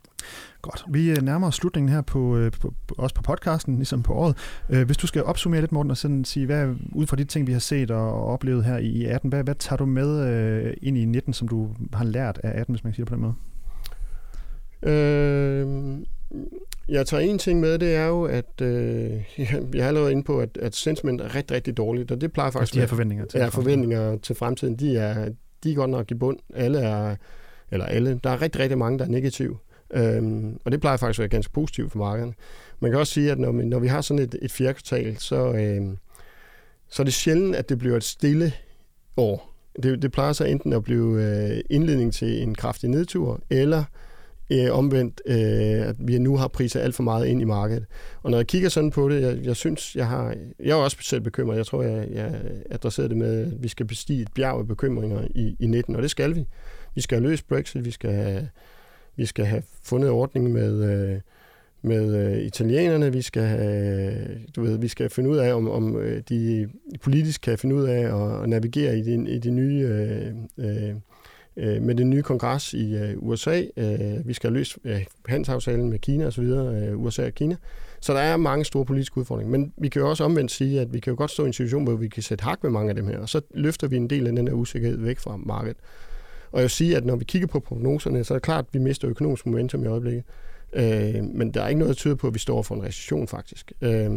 Godt. 0.62 0.84
Vi 0.88 1.10
øh, 1.10 1.16
nærmer 1.22 1.46
os 1.46 1.54
slutningen 1.54 1.92
her 1.92 2.00
på, 2.00 2.36
øh, 2.36 2.52
på, 2.52 2.74
også 2.98 3.14
på 3.14 3.22
podcasten, 3.22 3.76
ligesom 3.76 4.02
på 4.02 4.12
året. 4.12 4.36
Øh, 4.70 4.86
hvis 4.86 4.96
du 4.96 5.06
skal 5.06 5.24
opsummere 5.24 5.60
lidt, 5.60 5.72
Morten, 5.72 5.90
og 5.90 5.96
sådan 5.96 6.24
sige, 6.24 6.46
hvad 6.46 6.74
ud 6.92 7.06
fra 7.06 7.16
de 7.16 7.24
ting, 7.24 7.46
vi 7.46 7.52
har 7.52 7.60
set 7.60 7.90
og 7.90 8.26
oplevet 8.26 8.64
her 8.64 8.78
i 8.78 9.04
18, 9.04 9.28
hvad, 9.28 9.44
hvad 9.44 9.54
tager 9.54 9.76
du 9.76 9.86
med 9.86 10.28
øh, 10.28 10.74
ind 10.82 10.98
i 10.98 11.04
19, 11.04 11.32
som 11.32 11.48
du 11.48 11.70
har 11.92 12.04
lært 12.04 12.40
af 12.42 12.60
18, 12.60 12.74
hvis 12.74 12.84
man 12.84 12.92
kan 12.92 12.94
sige 12.94 13.04
det 13.04 13.08
på 13.08 13.14
den 13.14 13.22
måde? 13.22 13.34
Øh, 14.82 15.98
jeg 16.88 17.06
tager 17.06 17.20
en 17.20 17.38
ting 17.38 17.60
med, 17.60 17.78
det 17.78 17.94
er 17.94 18.06
jo, 18.06 18.24
at 18.24 18.60
øh, 18.62 19.10
jeg 19.38 19.82
har 19.82 19.88
allerede 19.88 20.12
inde 20.12 20.22
på, 20.22 20.40
at, 20.40 20.58
at 20.62 20.74
sentiment 20.74 21.20
er 21.20 21.34
rigtig, 21.34 21.56
rigtig 21.56 21.76
dårligt, 21.76 22.10
og 22.10 22.20
det 22.20 22.32
plejer 22.32 22.50
faktisk... 22.50 22.74
Altså 22.74 22.74
de 22.74 22.80
her 22.80 22.86
forventninger 22.86 23.24
til 23.24 23.38
Ja, 23.38 23.48
forventninger 23.48 24.16
til 24.16 24.36
fremtiden, 24.36 24.76
de 24.76 24.96
er, 24.96 25.28
de 25.64 25.70
er 25.70 25.74
godt 25.74 25.90
nok 25.90 26.10
i 26.10 26.14
bund. 26.14 26.38
Alle 26.54 26.78
er, 26.78 27.16
eller 27.70 27.86
alle, 27.86 28.20
der 28.24 28.30
er 28.30 28.42
rigtig, 28.42 28.60
rigtig 28.60 28.78
mange, 28.78 28.98
der 28.98 29.04
er 29.04 29.08
negative. 29.08 29.58
Øhm, 29.94 30.58
og 30.64 30.72
det 30.72 30.80
plejer 30.80 30.96
faktisk 30.96 31.18
at 31.18 31.22
være 31.22 31.28
ganske 31.28 31.52
positivt 31.52 31.92
for 31.92 31.98
markederne. 31.98 32.32
Man 32.80 32.90
kan 32.90 33.00
også 33.00 33.12
sige, 33.12 33.32
at 33.32 33.38
når 33.38 33.52
vi, 33.52 33.64
når 33.64 33.78
vi 33.78 33.86
har 33.86 34.00
sådan 34.00 34.22
et, 34.22 34.34
et 34.42 34.52
fjerde 34.52 34.74
kvartal, 34.74 35.16
så, 35.18 35.52
øhm, 35.52 35.98
så 36.88 37.02
er 37.02 37.04
det 37.04 37.14
sjældent, 37.14 37.56
at 37.56 37.68
det 37.68 37.78
bliver 37.78 37.96
et 37.96 38.04
stille 38.04 38.52
år. 39.16 39.54
Det, 39.82 40.02
det 40.02 40.12
plejer 40.12 40.32
så 40.32 40.44
enten 40.44 40.72
at 40.72 40.82
blive 40.82 41.22
øh, 41.22 41.60
indledning 41.70 42.12
til 42.12 42.42
en 42.42 42.54
kraftig 42.54 42.90
nedtur, 42.90 43.40
eller 43.50 43.84
øh, 44.52 44.78
omvendt, 44.78 45.20
øh, 45.26 45.88
at 45.88 45.96
vi 45.98 46.18
nu 46.18 46.36
har 46.36 46.48
priser 46.48 46.80
alt 46.80 46.94
for 46.94 47.02
meget 47.02 47.26
ind 47.26 47.40
i 47.40 47.44
markedet. 47.44 47.86
Og 48.22 48.30
når 48.30 48.38
jeg 48.38 48.46
kigger 48.46 48.68
sådan 48.68 48.90
på 48.90 49.08
det, 49.08 49.22
jeg, 49.22 49.38
jeg 49.44 49.56
synes, 49.56 49.96
jeg 49.96 50.06
har, 50.06 50.34
jeg 50.60 50.70
er 50.70 50.82
også 50.82 50.96
selv 51.00 51.20
bekymret. 51.20 51.56
Jeg 51.56 51.66
tror, 51.66 51.82
jeg, 51.82 52.08
jeg 52.10 52.40
adresserede 52.70 53.08
det 53.08 53.16
med, 53.16 53.40
at 53.40 53.62
vi 53.62 53.68
skal 53.68 53.86
bestige 53.86 54.22
et 54.22 54.32
bjerg 54.34 54.58
af 54.58 54.68
bekymringer 54.68 55.20
i, 55.34 55.56
i 55.60 55.66
19, 55.66 55.96
og 55.96 56.02
det 56.02 56.10
skal 56.10 56.34
vi. 56.34 56.46
Vi 56.94 57.00
skal 57.00 57.18
have 57.18 57.30
løst 57.30 57.48
Brexit, 57.48 57.84
vi 57.84 57.90
skal 57.90 58.12
have, 58.12 58.48
vi 59.16 59.26
skal 59.26 59.44
have 59.44 59.62
fundet 59.82 60.10
ordning 60.10 60.52
med, 60.52 60.84
øh, 60.84 61.20
med 61.82 62.26
øh, 62.26 62.38
italienerne, 62.38 63.12
vi 63.12 63.22
skal 63.22 63.42
have, 63.42 64.14
du 64.56 64.62
ved, 64.62 64.78
vi 64.78 64.88
skal 64.88 65.10
finde 65.10 65.30
ud 65.30 65.36
af, 65.36 65.54
om, 65.54 65.70
om 65.70 65.96
øh, 65.96 66.22
de 66.28 66.68
politisk 67.02 67.40
kan 67.40 67.58
finde 67.58 67.74
ud 67.74 67.84
af 67.84 68.00
at, 68.00 68.42
at 68.42 68.48
navigere 68.48 68.98
i 68.98 69.02
de, 69.02 69.30
i 69.30 69.38
de 69.38 69.50
nye 69.50 69.88
øh, 69.88 70.34
øh, 70.58 70.94
øh, 71.56 71.82
med 71.82 71.94
den 71.94 72.10
nye 72.10 72.22
kongres 72.22 72.74
i 72.74 72.94
øh, 72.94 73.14
USA. 73.16 73.62
Øh, 73.76 74.28
vi 74.28 74.32
skal 74.32 74.50
have 74.50 74.58
løst 74.58 74.78
øh, 74.84 75.04
handelsaftalen 75.28 75.90
med 75.90 75.98
Kina 75.98 76.26
osv., 76.26 76.42
øh, 76.42 77.00
USA 77.00 77.26
og 77.26 77.32
Kina. 77.32 77.56
Så 78.00 78.12
der 78.12 78.20
er 78.20 78.36
mange 78.36 78.64
store 78.64 78.84
politiske 78.84 79.18
udfordringer. 79.18 79.50
Men 79.50 79.72
vi 79.76 79.88
kan 79.88 80.02
jo 80.02 80.08
også 80.08 80.24
omvendt 80.24 80.50
sige, 80.50 80.80
at 80.80 80.92
vi 80.92 81.00
kan 81.00 81.10
jo 81.10 81.16
godt 81.16 81.30
stå 81.30 81.44
i 81.44 81.46
en 81.46 81.52
situation, 81.52 81.84
hvor 81.84 81.94
vi 81.94 82.08
kan 82.08 82.22
sætte 82.22 82.44
hak 82.44 82.62
med 82.62 82.70
mange 82.70 82.88
af 82.88 82.94
dem 82.94 83.06
her, 83.06 83.18
og 83.18 83.28
så 83.28 83.40
løfter 83.54 83.88
vi 83.88 83.96
en 83.96 84.10
del 84.10 84.26
af 84.26 84.32
den 84.32 84.48
her 84.48 84.54
usikkerhed 84.54 84.98
væk 84.98 85.18
fra 85.18 85.36
markedet. 85.36 85.76
Og 86.52 86.58
jeg 86.58 86.62
vil 86.62 86.70
sige, 86.70 86.96
at 86.96 87.04
når 87.04 87.16
vi 87.16 87.24
kigger 87.24 87.48
på 87.48 87.60
prognoserne, 87.60 88.24
så 88.24 88.34
er 88.34 88.38
det 88.38 88.42
klart, 88.42 88.64
at 88.68 88.74
vi 88.74 88.78
mister 88.78 89.08
økonomisk 89.08 89.46
momentum 89.46 89.84
i 89.84 89.86
øjeblikket. 89.86 90.24
Øh, 90.72 91.24
men 91.24 91.54
der 91.54 91.62
er 91.62 91.68
ikke 91.68 91.78
noget, 91.78 91.88
der 91.88 91.94
tyder 91.94 92.14
på, 92.14 92.26
at 92.26 92.34
vi 92.34 92.38
står 92.38 92.62
for 92.62 92.74
en 92.74 92.82
recession 92.82 93.28
faktisk. 93.28 93.72
Øh, 93.80 94.10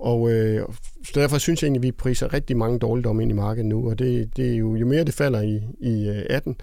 og 0.00 0.30
øh, 0.30 0.62
så 1.04 1.20
derfor 1.20 1.38
synes 1.38 1.62
jeg 1.62 1.66
egentlig, 1.66 1.80
at 1.80 1.86
vi 1.86 1.92
priser 1.92 2.34
rigtig 2.34 2.56
mange 2.56 2.78
dårligdomme 2.78 3.22
ind 3.22 3.30
i 3.30 3.34
markedet 3.34 3.66
nu, 3.66 3.90
og 3.90 3.98
det, 3.98 4.36
det 4.36 4.52
er 4.52 4.56
jo, 4.56 4.74
jo 4.74 4.86
mere 4.86 5.04
det 5.04 5.14
falder 5.14 5.40
i, 5.40 5.62
i 5.80 6.08
øh, 6.08 6.24
18, 6.30 6.56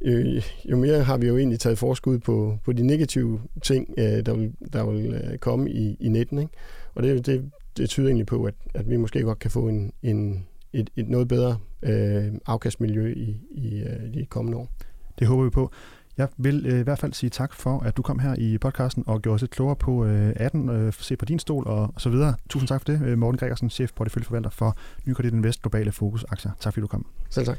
øh, 0.00 0.42
jo 0.70 0.76
mere 0.76 1.02
har 1.02 1.16
vi 1.16 1.26
jo 1.26 1.36
egentlig 1.36 1.60
taget 1.60 1.78
forskud 1.78 2.18
på, 2.18 2.58
på 2.64 2.72
de 2.72 2.86
negative 2.86 3.40
ting, 3.62 3.94
øh, 3.98 4.26
der 4.26 4.34
vil, 4.34 4.52
der 4.72 4.90
vil 4.90 5.14
øh, 5.14 5.38
komme 5.38 5.70
i, 5.70 5.96
i 6.00 6.08
19. 6.08 6.38
Ikke? 6.38 6.52
Og 6.94 7.02
det, 7.02 7.26
det, 7.26 7.50
det 7.76 7.88
tyder 7.88 8.06
egentlig 8.06 8.26
på, 8.26 8.44
at, 8.44 8.54
at 8.74 8.90
vi 8.90 8.96
måske 8.96 9.22
godt 9.22 9.38
kan 9.38 9.50
få 9.50 9.68
en, 9.68 9.92
en, 10.02 10.46
et, 10.72 10.90
et 10.96 11.08
noget 11.08 11.28
bedre 11.28 11.58
øh, 11.82 12.32
afkastmiljø 12.46 13.12
i, 13.16 13.36
i 13.50 13.80
øh, 13.80 14.14
de 14.14 14.26
kommende 14.26 14.58
år. 14.58 14.68
Det 15.18 15.26
håber 15.26 15.44
vi 15.44 15.50
på. 15.50 15.70
Jeg 16.20 16.28
vil 16.36 16.66
øh, 16.66 16.80
i 16.80 16.82
hvert 16.82 16.98
fald 16.98 17.12
sige 17.12 17.30
tak 17.30 17.54
for, 17.54 17.80
at 17.80 17.96
du 17.96 18.02
kom 18.02 18.18
her 18.18 18.34
i 18.38 18.58
podcasten 18.58 19.04
og 19.06 19.22
gjorde 19.22 19.34
os 19.34 19.40
lidt 19.40 19.50
klogere 19.50 19.76
på 19.76 20.04
øh, 20.04 20.32
18, 20.36 20.68
øh, 20.68 20.92
se 20.92 21.16
på 21.16 21.24
din 21.24 21.38
stol 21.38 21.66
og, 21.66 21.82
og 21.94 22.00
så 22.00 22.10
videre. 22.10 22.34
Tusind 22.50 22.68
tak 22.68 22.80
for 22.80 22.84
det, 22.84 23.02
øh, 23.04 23.18
Morten 23.18 23.38
Gregersen, 23.38 23.70
chef 23.70 23.92
porteføljeforvalter 23.92 24.50
for 24.50 24.76
Nykredit 25.06 25.32
Invest 25.32 25.62
Globale 25.62 25.92
Fokus 25.92 26.24
Aktier. 26.28 26.52
Tak 26.60 26.72
fordi 26.72 26.80
du 26.80 26.86
kom. 26.86 27.06
Selv 27.30 27.46
tak. 27.46 27.58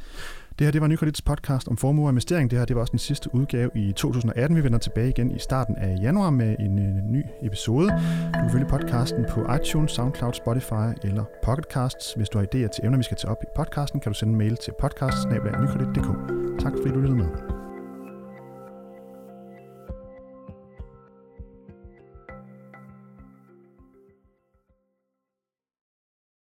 Det 0.59 0.67
her 0.67 0.71
det 0.71 0.81
var 0.81 0.87
Nykredits 0.87 1.21
podcast 1.21 1.67
om 1.67 1.77
formue 1.77 2.05
og 2.05 2.09
investering. 2.09 2.51
Det 2.51 2.59
her 2.59 2.65
det 2.65 2.75
var 2.75 2.81
også 2.81 2.91
den 2.91 2.99
sidste 2.99 3.35
udgave 3.35 3.69
i 3.75 3.91
2018. 3.91 4.57
Vi 4.57 4.63
vender 4.63 4.79
tilbage 4.79 5.09
igen 5.09 5.31
i 5.35 5.39
starten 5.39 5.75
af 5.75 5.97
januar 6.01 6.29
med 6.29 6.55
en 6.59 6.79
øh, 6.79 7.03
ny 7.11 7.23
episode. 7.43 7.87
Du 8.33 8.39
kan 8.39 8.49
følge 8.51 8.65
podcasten 8.65 9.25
på 9.29 9.53
iTunes, 9.53 9.91
SoundCloud, 9.91 10.33
Spotify 10.33 11.07
eller 11.07 11.23
Pocketcasts. 11.43 12.13
Hvis 12.13 12.29
du 12.29 12.37
har 12.37 12.45
idéer 12.45 12.67
til 12.67 12.85
emner, 12.85 12.97
vi 12.97 13.03
skal 13.03 13.17
tage 13.17 13.31
op 13.31 13.43
i 13.43 13.47
podcasten, 13.55 13.99
kan 13.99 14.11
du 14.11 14.17
sende 14.17 14.31
en 14.31 14.37
mail 14.37 14.57
til 14.57 14.73
podcast 14.79 15.17
Tak 16.63 16.73
fordi 16.81 16.93
du 16.93 16.99
lyttede 16.99 17.60